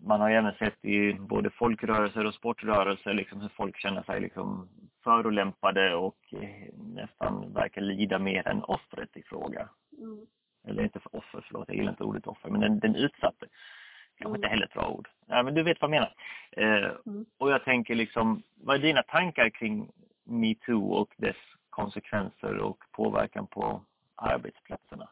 [0.00, 4.20] man har ju även sett i både folkrörelser och sportrörelser liksom hur folk känner sig
[4.20, 4.68] liksom
[5.04, 9.68] förolämpade och eh, nästan verkar lida mer än offret i fråga.
[9.98, 10.26] Mm
[10.64, 13.46] eller inte för offer, förlåt, jag gillar inte ordet offer, men den, den utsatte.
[14.18, 14.36] Kanske mm.
[14.36, 15.08] inte heller ett bra ord.
[15.26, 16.14] Ja, men du vet vad jag menar.
[16.50, 17.26] Eh, mm.
[17.38, 19.90] Och jag tänker liksom, vad är dina tankar kring
[20.24, 21.36] metoo och dess
[21.70, 23.82] konsekvenser och påverkan på
[24.14, 25.08] arbetsplatserna?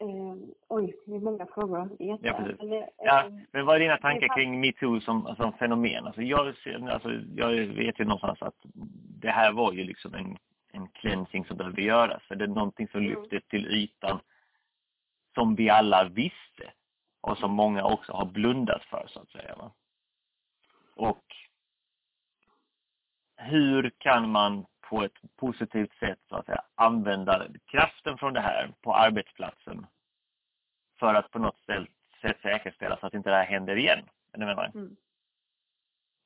[0.00, 0.34] Eh,
[0.68, 1.96] oj, det är många frågor.
[1.98, 2.58] Ja, precis.
[2.58, 6.06] Men, eh, ja, men vad är dina tankar kring metoo som, som fenomen?
[6.06, 6.54] Alltså jag,
[6.90, 8.56] alltså jag vet ju någonstans att
[9.20, 10.36] det här var ju liksom en
[10.74, 12.22] en cleansing som behöver göras.
[12.22, 13.10] För det är någonting som mm.
[13.10, 14.20] lyftes till ytan
[15.34, 16.72] som vi alla visste
[17.20, 19.56] och som många också har blundat för så att säga.
[19.56, 19.72] Va?
[20.94, 21.24] Och
[23.36, 28.72] hur kan man på ett positivt sätt så att säga använda kraften från det här
[28.80, 29.86] på arbetsplatsen
[30.98, 31.60] för att på något
[32.20, 34.08] sätt säkerställa så att inte det här händer igen?
[34.32, 34.96] Eller menar mm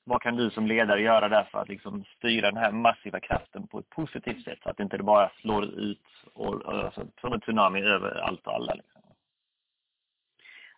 [0.09, 3.66] vad kan du som ledare göra där för att liksom styra den här massiva kraften
[3.66, 7.40] på ett positivt sätt så att inte det bara slår ut och, alltså, som en
[7.40, 8.75] tsunami över allt och alla?
[8.75, 8.99] Liksom?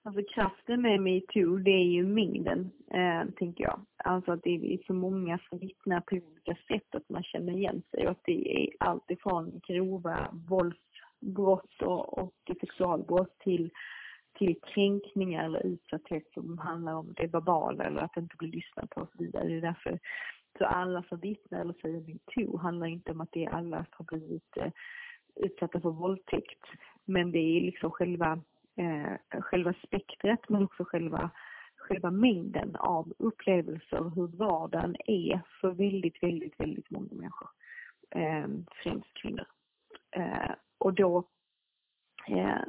[0.03, 3.81] Alltså kraften med metoo, det är ju mängden, eh, tänker jag.
[4.05, 7.83] Alltså att det är så många som vittnar på olika sätt att man känner igen
[7.90, 13.71] sig och att det är allt ifrån grova våldsbrott och, och sexualbrott till
[14.40, 19.00] till kränkningar eller utsatthet som handlar om det verbala eller att inte bli lyssnad på
[19.00, 19.48] och så vidare.
[19.48, 19.98] Det är därför,
[20.59, 24.07] så alla som vittnar eller säger metoo handlar inte om att det är alla som
[24.09, 24.72] har blivit eh,
[25.35, 26.64] utsatta för våldtäkt.
[27.05, 28.40] Men det är liksom själva,
[28.76, 31.31] eh, själva spektret men också själva
[31.76, 37.48] själva mängden av upplevelser, hur vardagen är för väldigt, väldigt, väldigt många människor.
[38.11, 38.46] Eh,
[38.83, 39.46] främst kvinnor.
[40.11, 41.24] Eh, och då
[42.29, 42.62] eh,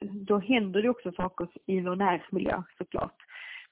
[0.00, 3.16] då händer det också saker i vår närmiljö såklart.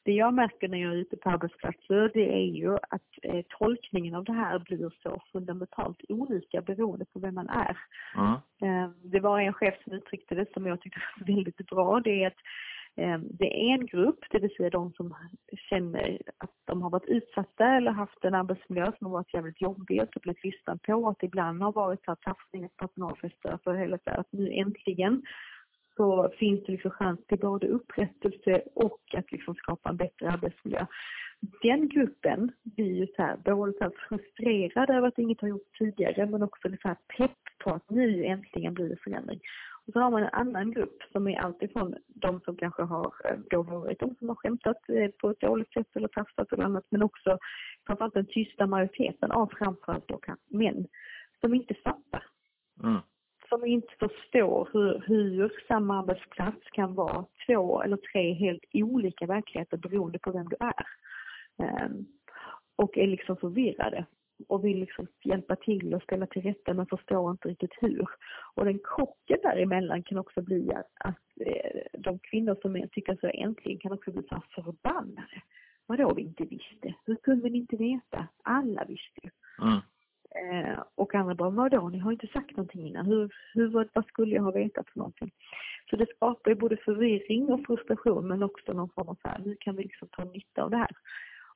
[0.04, 4.14] Det jag märker när jag är ute på arbetsplatser det är ju att eh, tolkningen
[4.14, 7.76] av det här blir så fundamentalt olika beroende på vem man är.
[8.16, 8.34] Mm.
[8.62, 12.00] Eh, det var en chef som uttryckte det som jag tyckte var väldigt bra.
[12.00, 12.42] Det är att
[12.96, 15.14] eh, det är en grupp, det vill säga de som
[15.70, 20.02] känner att de har varit utsatta eller haft en arbetsmiljö som har varit jävligt jobbig
[20.02, 21.08] och blivit lyssnad på.
[21.08, 25.22] Att det ibland har varit så här tafsningar på personalfester för hela att nu äntligen
[25.98, 30.86] så finns det liksom chans till både upprättelse och att liksom skapa en bättre arbetsmiljö.
[31.62, 35.78] Den gruppen blir ju så här, både så här frustrerad över att inget har gjorts
[35.78, 39.40] tidigare men också så här pepp på att nu äntligen blir det förändring.
[39.86, 43.38] Och så har man en annan grupp som är alltifrån de som kanske har eh,
[43.50, 46.86] då varit de som har skämtat eh, på ett dåligt sätt eller tafsat eller annat
[46.90, 47.38] men också
[47.86, 50.86] framförallt den tysta majoriteten av framförallt då män
[51.40, 52.24] som inte fattar.
[52.82, 53.00] Mm
[53.48, 59.76] som inte förstår hur, hur samma arbetsplats kan vara två eller tre helt olika verkligheter
[59.76, 60.86] beroende på vem du är.
[61.84, 62.06] Um,
[62.76, 64.06] och är liksom förvirrade
[64.48, 68.06] och vill liksom hjälpa till och ställa till rätta men förstår inte riktigt hur.
[68.54, 73.18] Och den krocken däremellan kan också bli att, att eh, de kvinnor som är, tycker
[73.20, 75.42] så äntligen kan också bli så förbannade.
[75.86, 76.94] Vadå vi inte visste?
[77.04, 78.28] Hur kunde ni inte veta?
[78.42, 79.30] Alla visste ju.
[79.62, 79.80] Mm.
[80.34, 83.06] Eh, och andra bara, vadå, ni har inte sagt någonting innan.
[83.06, 85.30] Hur, hur, vad skulle jag ha vetat för någonting?
[85.90, 89.40] Så det skapar ju både förvirring och frustration men också någon form av så här,
[89.44, 90.90] hur kan vi liksom ta nytta av det här?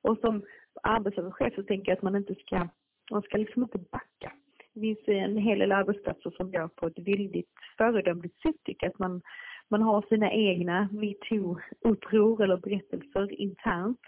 [0.01, 0.43] Och som
[0.83, 2.67] arbetsgivarchef så tänker jag att man inte ska,
[3.11, 4.33] man ska liksom inte backa.
[4.73, 8.91] Det finns en hel del arbetsplatser som gör på ett väldigt föredömligt sätt tycker jag.
[8.91, 9.21] Att man,
[9.69, 14.01] man har sina egna metoo-uppror eller berättelser internt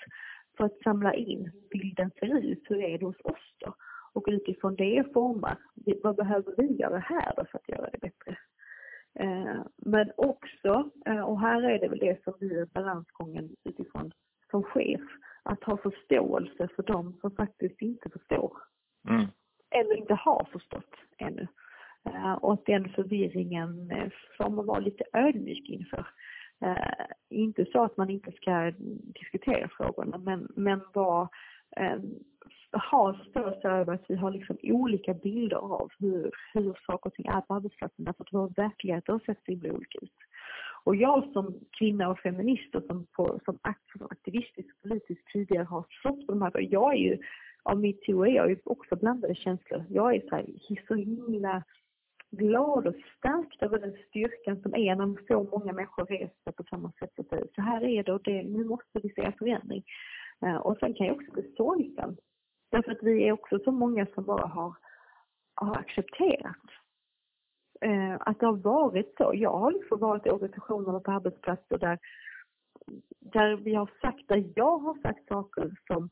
[0.58, 2.64] för att samla in bilden ser ut.
[2.70, 3.76] Hur är det hos oss då?
[4.26, 5.58] Och utifrån det forma,
[6.04, 8.38] vad behöver vi göra här då för att göra det bättre?
[9.20, 14.12] Eh, men också, eh, och här är det väl det som blir balansgången utifrån
[14.52, 15.02] som chef,
[15.44, 18.58] att ha förståelse för dem som faktiskt inte förstår.
[19.10, 19.26] Mm.
[19.70, 21.48] Eller inte har förstått ännu.
[22.06, 23.92] Eh, och att den förvirringen
[24.38, 26.08] får man vara lite ödmjuk inför.
[27.30, 28.72] Inte så att man inte ska
[29.04, 31.30] diskutera frågorna men, men vara
[32.80, 37.14] har en förståelse över att vi har liksom olika bilder av hur, hur saker och
[37.14, 40.12] ting är på arbetsplatsen därför att våra verkligheter har sett så himla olika ut.
[40.84, 43.60] Och jag som kvinna och feminist och som, på, som
[44.10, 47.18] aktivistisk politisk tidigare har stått på de här, jag är ju,
[47.64, 49.86] av metoo är jag ju också blandade känslor.
[49.90, 50.46] Jag är så, här,
[50.88, 51.64] så himla
[52.32, 56.92] glad och stärkt över den styrkan som är när så många människor reser på samma
[56.92, 59.84] sätt och säger så här är det och det, nu måste vi se en förändring.
[60.46, 62.18] Eh, och sen kan jag också bli sorgsen
[62.70, 64.76] Därför att vi är också så många som bara har,
[65.56, 66.66] har accepterat
[67.82, 69.32] eh, att det har varit så.
[69.34, 72.00] Jag har liksom varit i organisationer och på arbetsplatser där,
[73.20, 76.10] där vi har sagt, där jag har sagt saker som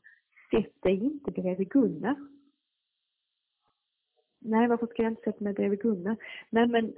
[0.50, 2.16] sätt dig inte bredvid Gunnar.
[4.40, 6.16] Nej, varför ska jag inte sätta mig bredvid Gunnar?
[6.50, 6.94] Nej, men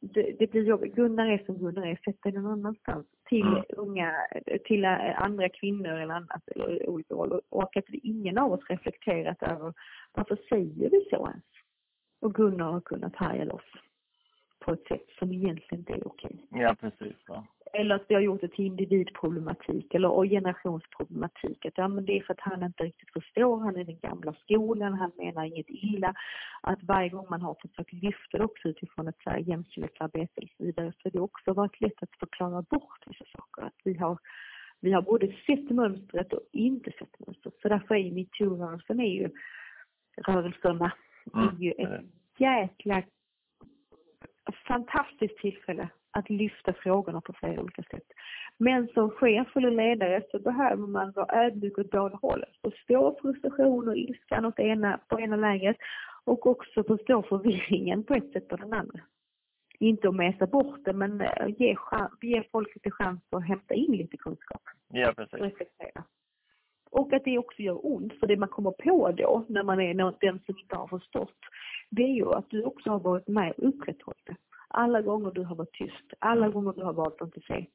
[0.00, 0.94] det, det blir jobbigt.
[0.94, 3.06] Gunnar är som Gunnar är, sätt dig någon annanstans.
[3.28, 3.64] Till mm.
[3.68, 4.14] unga,
[4.64, 4.84] till
[5.16, 7.40] andra kvinnor eller annat, eller olika roller.
[7.48, 9.74] Och att ingen av oss reflekterat över
[10.12, 11.44] varför säger vi så ens?
[12.20, 13.64] Och Gunnar har kunnat härja loss
[14.68, 16.44] på ett sätt som egentligen inte är okej.
[16.50, 17.16] Ja, precis.
[17.26, 21.66] Ja eller att vi har gjort det till individproblematik eller och generationsproblematik.
[21.66, 24.32] Att ja, men det är för att han inte riktigt förstår, han är den gamla
[24.32, 26.14] skolan, han menar inget illa.
[26.62, 30.48] Att varje gång man har försökt lyfta det också utifrån ett så här jämställdhetsarbete och
[30.56, 33.62] så vidare så har det också varit lätt att förklara bort vissa saker.
[33.62, 34.18] Att vi har,
[34.80, 37.54] vi har både sett mönstret och inte sett mönstret.
[37.62, 39.30] Så därför är metoo-rörelsen är ju,
[40.26, 40.92] rörelserna,
[41.34, 41.48] mm.
[41.48, 42.04] är ju ett
[42.38, 43.02] jäkla
[44.54, 48.12] fantastiskt tillfälle att lyfta frågorna på flera olika sätt.
[48.58, 52.48] Men som chef eller ledare så behöver man vara ödmjuk åt båda hållen.
[52.62, 55.76] Förstå frustration och ilskan åt ena, på ena lägret
[56.24, 59.00] och också förstå förvirringen på ett sätt på den andra.
[59.80, 61.76] Inte att mesa bort det men eh, ge,
[62.20, 64.62] ge folk lite chans att hämta in lite kunskap.
[64.88, 65.40] Ja, precis.
[65.40, 66.04] Reflektera.
[66.90, 69.94] Och att det också gör ont, för det man kommer på då, när man är
[70.20, 71.38] den som inte har förstått,
[71.90, 74.36] det är ju att du också har varit med och upprätthållit det.
[74.68, 76.52] Alla gånger du har varit tyst, alla mm.
[76.52, 77.66] gånger du har valt att inte se.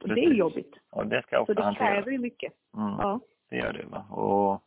[0.00, 0.74] Och det är jobbigt.
[0.90, 2.52] Och det ska också Så det kräver ju mycket.
[2.76, 2.94] Mm.
[2.98, 3.20] Ja.
[3.50, 4.06] Det gör det va.
[4.10, 4.62] Och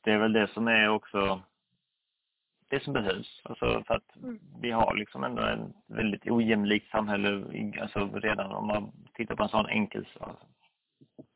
[0.00, 1.42] det är väl det som är också
[2.68, 3.40] det som behövs.
[3.44, 4.38] Alltså för att mm.
[4.60, 7.44] vi har liksom ändå en väldigt ojämlikt samhälle,
[7.80, 10.06] alltså redan om man tittar på en sån enkel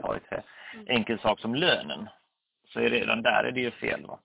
[0.02, 0.86] sak, mm.
[0.88, 2.08] enkel sak som lönen,
[2.68, 4.18] så är redan där är det ju fel va.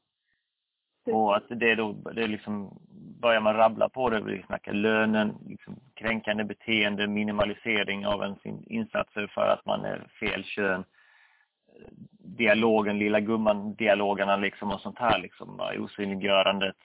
[1.05, 2.79] Och att det då, det liksom,
[3.21, 9.27] börjar man rabbla på det, vi snackar lönen, liksom kränkande beteende, minimalisering av ens insatser
[9.27, 10.83] för att man är fel kön,
[12.19, 16.77] dialogen, lilla gumman-dialogerna liksom och sånt här liksom, osynliggörandet.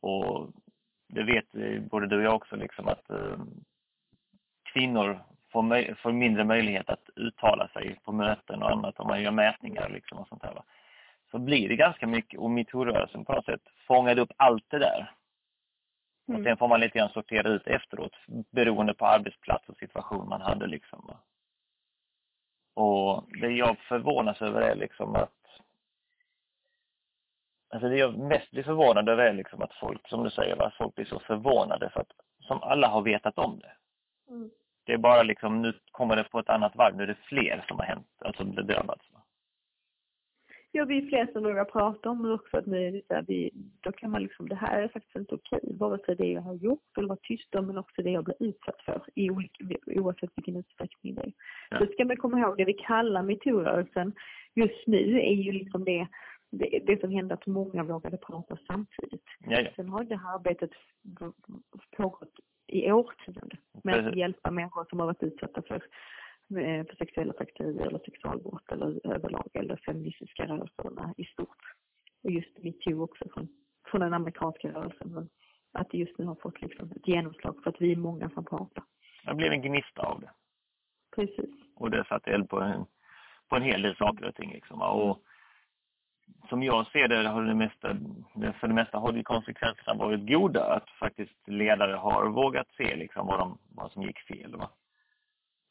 [0.00, 0.50] Och
[1.08, 1.46] det vet
[1.90, 3.38] både du och jag också liksom att eh,
[4.72, 9.30] kvinnor får, får mindre möjlighet att uttala sig på möten och annat om man gör
[9.30, 10.54] mätningar liksom och sånt här.
[10.54, 10.64] Va?
[11.30, 15.12] så blir det ganska mycket och metoo-rörelsen på något sätt fångade upp allt det där.
[16.28, 16.40] Mm.
[16.40, 18.12] Och sen får man lite grann sortera ut efteråt
[18.50, 21.04] beroende på arbetsplats och situation man hade liksom.
[21.06, 21.20] Va?
[22.74, 25.32] Och det jag förvånas över är liksom att
[27.70, 30.74] Alltså det jag mest blir förvånad över är liksom att folk, som du säger, att
[30.74, 33.72] folk blir så förvånade för att som alla har vetat om det.
[34.28, 34.50] Mm.
[34.88, 37.64] Det är bara liksom, nu kommer det på ett annat varv, nu är det fler
[37.68, 39.04] som har hänt, alltså det drabbats.
[40.72, 43.14] Ja, vi är fler som vågar prata om det också, att nu är det så
[43.14, 46.26] här, vi, då kan man liksom, det här är faktiskt inte okej, vare sig det
[46.26, 49.30] jag har gjort eller varit tyst om, men också det jag blir utsatt för, i
[49.30, 51.32] olika, oavsett vilken utsträckning det är.
[51.70, 51.78] Ja.
[51.78, 54.12] Så ska man komma ihåg, det vi kallar metoo-rörelsen
[54.54, 56.08] just nu är ju liksom det
[56.50, 59.24] det, det som hände att många vågade prata samtidigt.
[59.38, 59.72] Jaja.
[59.76, 60.70] Sen har det här arbetet
[61.96, 62.34] pågått
[62.68, 63.50] i årtionden
[63.84, 65.74] med att hjälpa människor som har varit utsatta för,
[66.58, 71.74] eh, för sexuella trakasserier eller sexualbrott eller överlag eller feministiska rörelserna i stort.
[72.22, 73.48] Och just metoo också från,
[73.90, 75.12] från den amerikanska rörelsen.
[75.12, 75.28] Men
[75.72, 78.44] att det just nu har fått liksom ett genomslag för att vi är många som
[78.44, 78.84] pratar.
[79.24, 80.30] Det blev en gnista av det.
[81.16, 81.50] Precis.
[81.76, 82.84] Och det satte eld på en,
[83.48, 84.82] på en hel del saker och ting liksom.
[84.82, 85.22] Och
[86.48, 87.96] som jag ser det, har det mesta,
[88.60, 90.64] för det mesta har det konsekvenserna varit goda.
[90.64, 94.56] Att faktiskt ledare har vågat se liksom vad, de, vad som gick fel.
[94.56, 94.70] Va?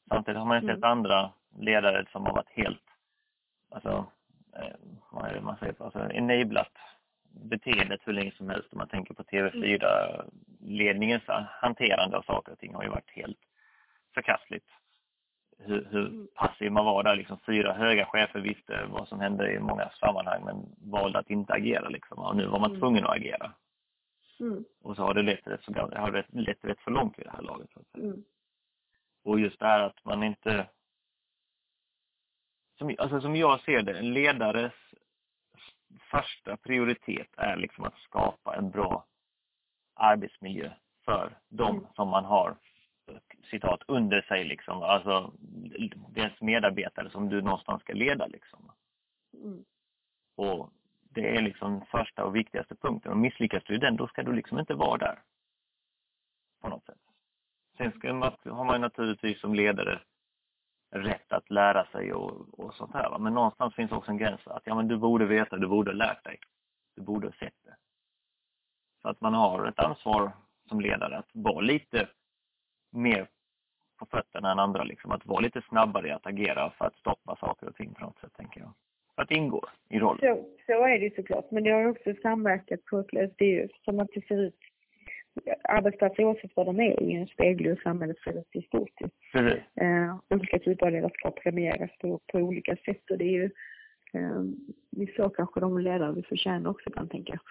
[0.09, 0.91] Samtidigt har man sett mm.
[0.91, 2.83] andra ledare som har varit helt,
[3.71, 4.05] alltså,
[4.55, 4.75] eh,
[5.11, 6.73] vad är det man säger, alltså enablat
[7.31, 8.67] beteendet hur länge som helst.
[8.71, 11.23] Om man tänker på TV4-ledningens
[11.61, 13.39] hanterande av saker och ting har ju varit helt
[14.13, 14.67] förkastligt
[15.57, 17.15] hur, hur passiv man var där.
[17.15, 21.53] Liksom, fyra höga chefer visste vad som hände i många sammanhang men valde att inte
[21.53, 21.89] agera.
[21.89, 22.19] Liksom.
[22.19, 22.79] Och nu var man mm.
[22.79, 23.53] tvungen att agera.
[24.39, 24.63] Mm.
[24.81, 27.31] Och så har det lett rätt så, har det lett rätt så långt vid det
[27.31, 27.69] här laget.
[27.97, 28.23] Mm.
[29.23, 30.67] Och just det här att man inte...
[32.77, 34.73] Som, alltså som jag ser det, en ledares
[36.11, 39.05] första prioritet är liksom att skapa en bra
[39.93, 40.71] arbetsmiljö
[41.05, 41.87] för de mm.
[41.95, 42.57] som man har
[43.49, 45.33] citat under sig liksom, alltså
[46.09, 48.71] deras medarbetare som du någonstans ska leda liksom.
[49.33, 49.65] Mm.
[50.35, 50.69] Och
[51.09, 53.11] det är liksom första och viktigaste punkten.
[53.11, 55.19] Och misslyckas du den, då ska du liksom inte vara där.
[56.61, 56.99] På något sätt.
[57.77, 60.01] Sen ska man, har man naturligtvis som ledare
[60.91, 63.09] rätt att lära sig och, och sånt här.
[63.09, 63.17] Va?
[63.17, 65.95] Men någonstans finns också en gräns att ja, men du borde veta, du borde ha
[65.95, 66.39] lärt dig.
[66.95, 67.75] Du borde ha sett det.
[69.01, 70.31] Så att man har ett ansvar
[70.69, 72.09] som ledare att vara lite
[72.91, 73.29] mer
[73.97, 74.83] på fötterna än andra.
[74.83, 75.11] Liksom.
[75.11, 78.19] Att vara lite snabbare i att agera för att stoppa saker och ting på något
[78.19, 78.73] sätt, tänker jag.
[79.15, 80.19] För att ingå i rollen.
[80.19, 81.51] Så, så är det såklart.
[81.51, 84.59] Men det har också samverkat på ett Det är ju som att det ser ut
[85.63, 88.17] arbetsplatser oavsett vad de är i speglar ju samhället
[88.51, 88.99] i stort.
[89.31, 89.63] Precis.
[89.75, 93.49] Eh, olika typer av ledarskap premieras på, på olika sätt och det är ju
[94.13, 94.41] eh,
[94.91, 97.41] vi såg kanske de ledare vi förtjänar också ibland tänker jag.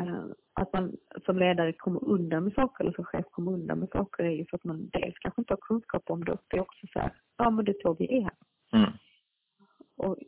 [0.00, 3.88] Eh, att man som ledare kommer undan med saker eller som chef kommer undan med
[3.88, 6.56] saker är ju för att man dels kanske inte har kunskap om det och det
[6.56, 8.30] är också så här, ja men det är så vi är.
[8.72, 8.90] Mm.
[9.96, 10.18] Och,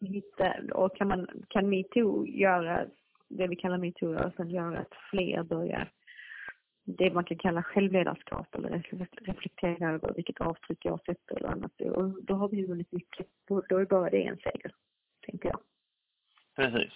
[0.00, 2.86] hitta, och kan man, kan metoo göra,
[3.28, 5.92] det vi kallar metoo-rörelsen, göra att fler börjar
[6.84, 11.80] det man kan kalla självledarskap eller reflektera över vilket avtryck jag sätter eller annat.
[11.80, 13.26] Och då har vi ju vunnit mycket.
[13.48, 14.74] Då, då är bara det en seger,
[15.26, 15.60] tänker jag.
[16.56, 16.92] Precis.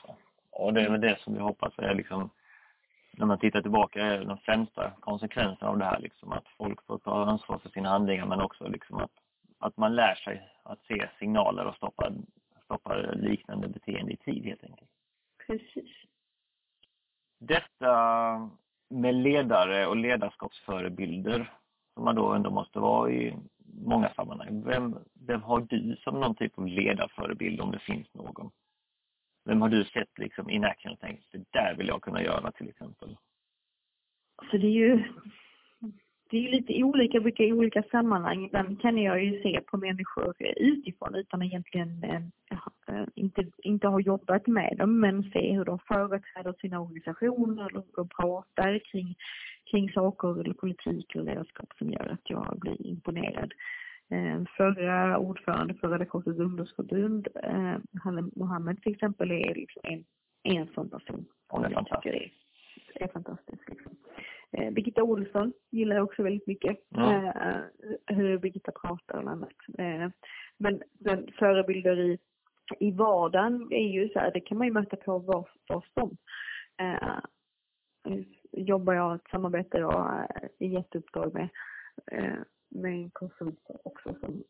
[0.50, 2.30] Och det är väl det som vi hoppas är liksom,
[3.18, 6.00] när man tittar tillbaka, är de främsta konsekvenserna av det här.
[6.00, 9.12] Liksom, att folk får ta ansvar för sina handlingar men också liksom att,
[9.58, 12.12] att man lär sig att se signaler och stoppa,
[12.64, 14.90] stoppa liknande beteende i tid helt enkelt.
[15.46, 15.90] Precis.
[17.38, 18.50] Detta
[18.90, 21.52] med ledare och ledarskapsförebilder
[21.94, 23.36] som man då ändå måste vara i
[23.84, 24.62] många sammanhang.
[24.64, 28.50] Vem, vem har du som någon typ av ledarförebild om det finns någon?
[29.44, 32.52] Vem har du sett liksom in action och tänkt, det där vill jag kunna göra
[32.52, 32.85] till exempel?
[34.56, 35.02] Så det är ju
[36.30, 38.44] det är lite olika vilka i olika sammanhang.
[38.44, 44.46] Ibland kan jag ju se på människor utifrån utan egentligen äh, inte, inte ha jobbat
[44.46, 49.14] med dem men se hur de företräder sina organisationer eller hur de pratar kring,
[49.70, 53.52] kring saker eller politik eller ledarskap som gör att jag blir imponerad.
[54.10, 60.04] Eh, förra ordförande för Röda Korsets ungdomsförbund, eh, Halle Mohammed till exempel, är liksom en,
[60.42, 61.26] en sån person.
[61.48, 62.14] Hon är fantastisk.
[62.14, 62.45] Är,
[63.00, 63.68] är fantastisk.
[63.68, 63.96] Liksom.
[64.52, 66.78] Eh, Birgitta Olsson gillar jag också väldigt mycket.
[66.96, 67.26] Mm.
[67.26, 67.62] Eh,
[68.06, 69.54] hur Birgitta pratar och annat.
[69.78, 70.08] Eh,
[70.58, 72.18] men, men förebilder i,
[72.80, 76.16] i vardagen är ju så här, det kan man ju möta på var, var som.
[76.78, 77.18] Eh,
[78.52, 80.24] jobbar jag ett samarbete då,
[80.58, 81.48] i jätteuppdrag med
[82.70, 84.44] med en konsult också som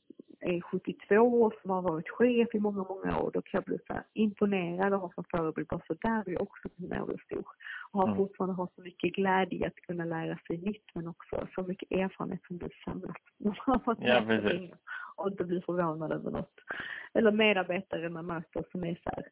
[0.46, 3.78] är 72 år som har varit chef i många, många år, då kan jag bli
[3.86, 5.66] så imponerad och ha som förebild.
[5.66, 7.44] Bara så där vill jag också kunna nå stor.
[7.90, 8.16] Och har mm.
[8.16, 12.44] fortfarande ha så mycket glädje att kunna lära sig nytt men också så mycket erfarenhet
[12.46, 13.16] som du samlat.
[14.00, 14.70] ja, precis.
[15.16, 16.60] Och inte bli förvånad över något.
[17.14, 19.28] Eller medarbetare man möter som är så här,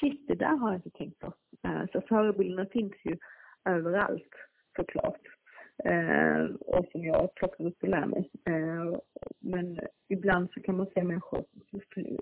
[0.00, 1.32] shit det där har jag inte tänkt på.
[1.62, 3.16] Eh, så förebilderna finns ju
[3.64, 4.34] överallt
[4.76, 5.35] såklart
[5.84, 8.30] eh, och som jag plockar upp och lär mig.
[8.44, 8.98] Eh,
[9.40, 11.44] men ibland så kan man se människor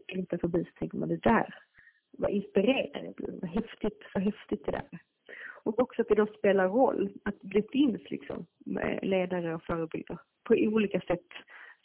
[0.07, 1.55] inte förbi så tänker man det där,
[2.18, 4.98] vad inspirerande jag blir, vad häftigt, vad häftigt det där
[5.64, 8.46] Och också att det då spelar roll att det finns liksom
[8.80, 11.28] eh, ledare och förebilder på olika sätt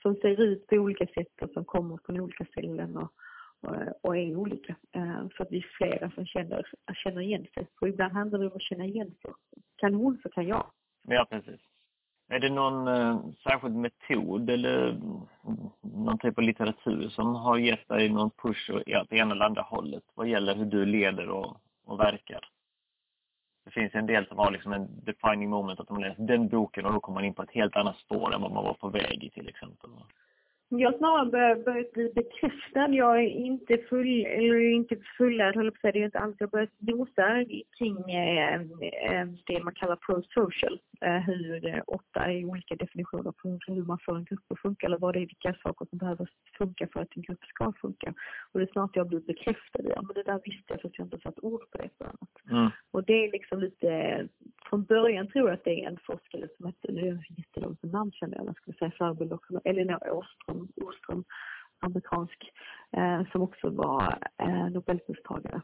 [0.02, 3.14] som ser ut på olika sätt och som kommer från olika ställen och,
[3.62, 4.76] och, och är olika.
[4.96, 6.66] Eh, så att vi är flera som känner,
[7.04, 7.68] känner igen sig.
[7.82, 9.32] Och ibland handlar det om att känna igen sig.
[9.76, 10.72] Kan hon så kan jag.
[11.08, 11.62] Ja, precis.
[12.32, 17.88] Är det någon eh, särskild metod eller mm, någon typ av litteratur som har gett
[17.88, 21.58] dig någon push åt det ena eller andra hållet vad gäller hur du leder och,
[21.86, 22.50] och verkar?
[23.66, 26.86] Det finns en del som har liksom en defining moment att de läser den boken
[26.86, 28.90] och då kommer man in på ett helt annat spår än vad man var på
[28.90, 29.90] väg i till exempel.
[30.72, 32.88] Jag snarare börjat bli bekräftad.
[32.90, 35.92] Jag är inte full, eller inte fullärd, höll på att säga.
[35.92, 36.36] Det är inte alls.
[36.40, 37.46] Jag har börjat nosa
[37.78, 40.80] kring eh, eh, det man kallar pro-social.
[41.02, 44.86] Eh, hur eh, åtta är olika definitioner på hur man får en grupp att funka
[44.86, 48.14] eller vad det är, vilka saker som behöver funka för att en grupp ska funka.
[48.52, 50.98] Och det är snart jag blir bekräftad i, ja men det där visste jag fast
[50.98, 52.36] jag inte satt ord på det för annat.
[52.52, 52.70] Mm.
[52.92, 54.28] Och det är liksom lite,
[54.70, 57.84] från början tror jag att det är en forskare som heter, nu är det jättelångt
[57.84, 61.24] namn känner jag, jag skulle säga förebild också, Elinor Åström, Åström
[61.80, 62.52] amerikansk,
[62.98, 65.62] eh, som också var eh, nobelpristagare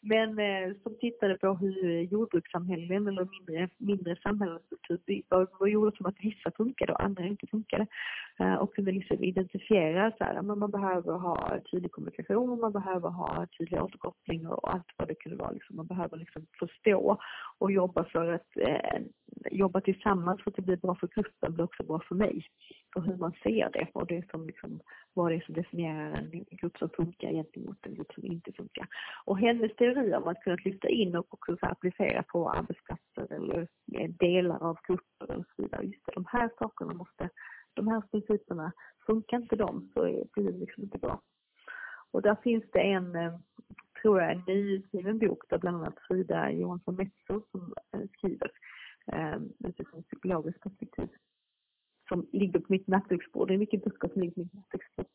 [0.00, 6.06] men eh, som tittade på hur jordbrukssamhällen eller mindre, mindre samhällsstruktur var, var gjorde som
[6.06, 7.86] att vissa funkade och andra inte funkade.
[8.40, 13.46] Eh, och kunde liksom identifiera så här, man behöver ha tydlig kommunikation, man behöver ha
[13.58, 15.50] tydlig återkoppling och allt vad det kunde vara.
[15.50, 15.76] Liksom.
[15.76, 17.18] Man behöver liksom förstå
[17.58, 19.00] och jobba för att eh,
[19.50, 22.46] jobba tillsammans för att det blir bra för gruppen blir också bra för mig.
[22.96, 24.80] Och hur man ser det och det som liksom,
[25.14, 28.86] vad det är som definierar en grupp som funkar gentemot en grupp som inte funkar.
[29.24, 33.68] Och hennes teori om att kunna lyfta in och också applicera på arbetsplatser eller
[34.18, 35.82] delar av grupper och så vidare.
[35.82, 37.28] Just det, de här sakerna måste,
[37.74, 38.72] de här principerna,
[39.06, 40.00] funkar inte de så
[40.32, 41.20] blir det liksom inte bra.
[42.10, 43.38] Och där finns det en, eh,
[44.02, 48.50] tror jag, en nyutgiven bok där bland annat Frida Johansson Metso som eh, skriver
[49.12, 49.38] eh,
[49.68, 51.08] utifrån psykologiskt perspektiv
[52.08, 53.48] som ligger på mitt nattduksbord.
[53.48, 55.06] Det är mycket böcker som ligger på mitt nattduksbord.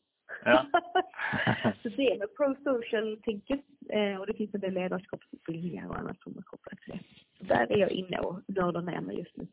[0.44, 0.66] Ja.
[1.82, 6.38] så det är med pro-social-tänket eh, och det finns en del ledarskapsutbildningar och annat som
[6.38, 6.92] är kopplat till
[7.38, 7.54] det.
[7.54, 9.46] Där är jag inne och nördar ner mig just nu.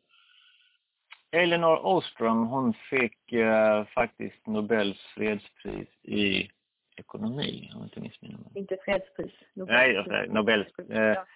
[1.30, 6.48] Elinor Ostrom, hon fick eh, faktiskt Nobels fredspris i
[6.96, 8.52] ekonomi, om jag inte missminner mig.
[8.54, 9.32] Inte fredspris.
[9.54, 10.68] Nobels Nej, Nobels.
[10.78, 11.26] Eh, ja.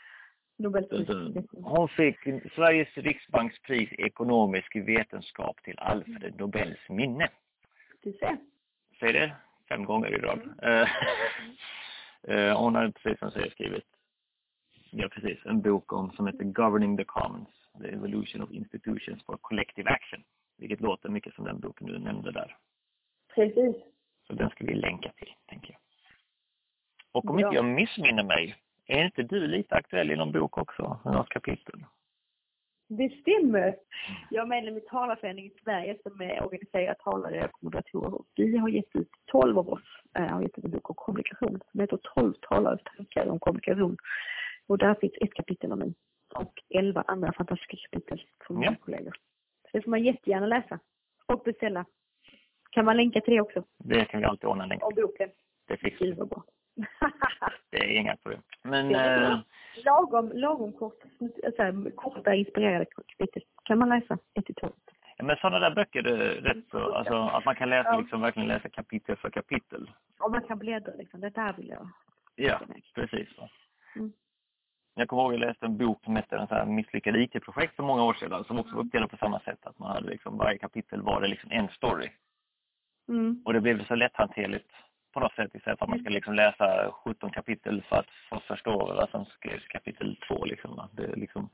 [0.56, 1.08] Nobelpris.
[1.52, 2.18] Hon fick
[2.54, 7.28] Sveriges riksbanks pris i ekonomisk vetenskap till Alfred Nobels minne.
[8.02, 8.38] Du ser.
[9.00, 9.36] Säg det
[9.68, 10.40] fem gånger i rad.
[10.62, 10.88] Mm.
[12.28, 13.84] Uh, hon har precis som säger skrivit
[14.90, 17.48] ja, precis, en bok om som heter Governing the Commons,
[17.80, 20.24] The Evolution of Institutions for Collective Action.
[20.58, 22.56] Vilket låter mycket som den boken du nämnde där.
[23.34, 23.76] Precis.
[24.26, 25.80] Så den ska vi länka till, tänker jag.
[27.12, 27.46] Och om ja.
[27.46, 28.56] inte jag missminner mig
[28.86, 31.84] är inte du lite aktuell i någon bok också, något kapitel?
[32.88, 33.76] Det stämmer.
[34.30, 38.20] Jag är medlem i Talarföreningen i Sverige som är organiserad talare och moderatorer.
[38.36, 39.82] Vi har gett ut, 12 av oss
[40.18, 43.96] äh, har gett ut en bok om kommunikation som heter 12 talares tankar om kommunikation.
[44.66, 45.94] Och där finns ett kapitel om mig
[46.34, 48.84] och 11 andra fantastiska kapitel från mina ja.
[48.84, 49.16] kollegor.
[49.62, 50.78] Så det får man jättegärna läsa
[51.26, 51.84] och beställa.
[52.70, 53.64] Kan man länka till det också?
[53.78, 54.82] Det kan vi alltid ordna en länk.
[54.82, 55.30] Och boken.
[55.68, 56.14] Det fixar vi.
[57.70, 58.42] Det är inga problem.
[58.62, 58.94] Men...
[58.94, 59.38] Äh...
[59.84, 61.02] Lagom, lagom kort,
[61.44, 64.70] alltså, korta inspirerade kapitel kan man läsa, ett två.
[65.16, 68.48] Ja, men sådana där böcker är rätt så, alltså att man kan läsa, liksom verkligen
[68.48, 69.90] läsa kapitel för kapitel.
[70.18, 71.88] Och man kan bläddra liksom, det där vill jag.
[72.34, 72.60] Ja,
[72.94, 73.28] precis.
[73.96, 74.12] Mm.
[74.94, 78.14] Jag kommer ihåg jag läste en bok som hette en misslyckad IT-projekt för många år
[78.14, 79.58] sedan som också var uppdelad på samma sätt.
[79.62, 82.08] Att man hade liksom, varje kapitel var det liksom en story.
[83.08, 83.42] Mm.
[83.44, 84.70] Och det blev så lätthanterligt
[85.16, 88.40] på något sätt istället för att man ska liksom läsa 17 kapitel för att få
[88.40, 90.88] förstå vad som skrevs kapitel 2 liksom.
[90.92, 91.48] Det är liksom,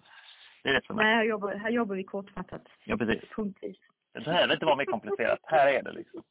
[0.62, 2.62] det är rätt så Nej, här jobbar, här jobbar vi kortfattat.
[2.84, 3.30] Ja, precis.
[3.36, 3.76] Punktvis.
[4.12, 5.40] Det behöver inte vara mer komplicerat.
[5.42, 6.22] här är det liksom.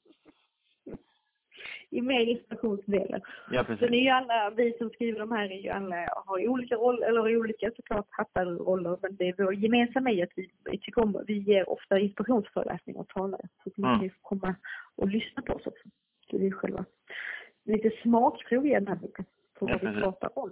[1.90, 3.22] I mer inspirationsdelen.
[3.52, 3.80] Ja, precis.
[3.80, 7.08] Sen är ju alla, vi som skriver de här är ju alla, har olika roller,
[7.08, 11.02] eller olika såklart hattar roller, men det är vår gemensamma i att vi, vi tycker
[11.02, 13.48] om, vi ger ofta inspirationsföreläsningar och talare.
[13.64, 14.10] Så att man mm.
[14.10, 14.56] kan komma
[14.96, 15.90] och lyssna på oss också.
[16.38, 16.86] Det är själva
[17.64, 19.26] lite smakprov i den här boken.
[19.60, 20.52] På vad vi pratar om.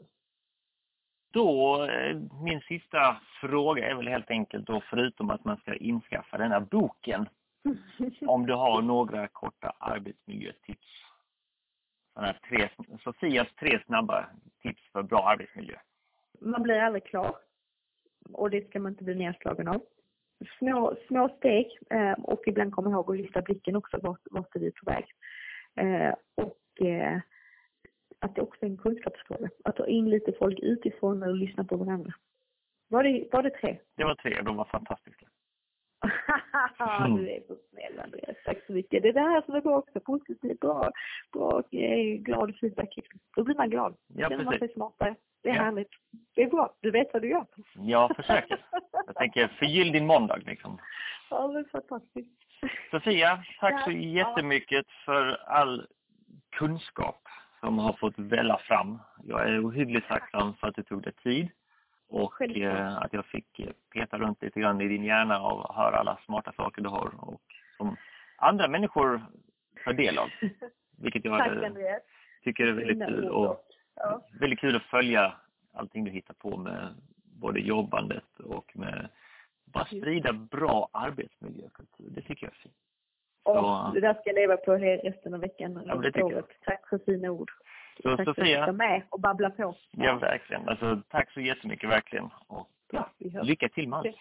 [1.32, 6.38] Då, eh, min sista fråga är väl helt enkelt då, förutom att man ska inskaffa
[6.38, 7.30] den här boken,
[8.28, 10.88] om du har några korta arbetsmiljötips.
[12.14, 12.70] Sådana tre,
[13.04, 14.26] Sofias tre snabba
[14.62, 15.76] tips för bra arbetsmiljö.
[16.40, 17.36] Man blir aldrig klar.
[18.34, 19.82] Och det ska man inte bli nedslagen av.
[20.60, 24.60] Små, små steg eh, och ibland komma ihåg att lyfta blicken också vart, vart är
[24.60, 25.06] vi på väg.
[25.76, 27.20] Eh, och eh,
[28.20, 29.50] att det också är en kunskapsfråga.
[29.64, 32.14] Att ta in lite folk utifrån och lyssna på varandra.
[32.88, 33.78] Var det, var det tre?
[33.96, 35.26] Det var tre, de var fantastiska.
[37.18, 39.04] du är så snäll Andreas, tack så mycket.
[39.04, 40.92] Det är det här som är bra också, positivt, bra,
[41.32, 41.64] bra,
[42.20, 43.00] glad feedback.
[43.36, 43.96] Då blir man glad.
[44.08, 45.16] Då känner man sig smartare.
[45.44, 45.62] Det är ja.
[45.62, 45.90] härligt.
[46.36, 47.46] Det är bra, du vet vad du gör.
[47.74, 48.66] Jag försöker.
[49.06, 50.78] Jag tänker, förgyll din måndag liksom.
[51.30, 52.49] Ja, det är fantastiskt.
[52.92, 55.88] Sofia, tack så jättemycket för all
[56.50, 57.28] kunskap
[57.60, 59.00] som har fått välla fram.
[59.24, 61.50] Jag är ohyggligt tacksam för att du tog dig tid
[62.10, 65.98] och eh, att jag fick eh, peta runt lite grann i din hjärna och höra
[65.98, 67.42] alla smarta saker du har och
[67.78, 67.98] som
[68.36, 69.22] andra människor
[69.86, 70.30] tar del av.
[70.98, 72.02] Vilket jag Tack, Andreas.
[72.44, 73.30] tycker är väldigt kul.
[73.30, 74.22] Och ja.
[74.40, 75.34] Väldigt kul att följa
[75.74, 76.96] allting du hittar på med
[77.40, 79.10] både jobbandet och med
[79.72, 82.10] bara sprida bra arbetsmiljökultur.
[82.10, 82.76] Det tycker jag är fint.
[83.44, 85.84] Och det där ska jag leva på resten av veckan.
[85.86, 86.44] Ja, det tycker jag.
[86.66, 87.52] Tack för fina ord.
[88.02, 88.58] Så tack Sofia.
[88.58, 89.76] för att du med och babbla på.
[89.92, 90.70] Ja, ja verkligen.
[90.70, 92.30] Alltså, tack så jättemycket verkligen.
[92.48, 94.16] Och ja, lycka till med allt.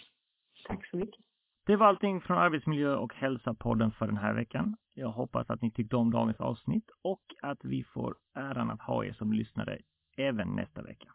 [0.66, 1.24] Tack så mycket.
[1.66, 4.76] Det var allting från Arbetsmiljö och hälsa-podden för den här veckan.
[4.94, 9.04] Jag hoppas att ni tyckte om dagens avsnitt och att vi får äran att ha
[9.04, 9.78] er som lyssnare
[10.16, 11.08] även nästa vecka.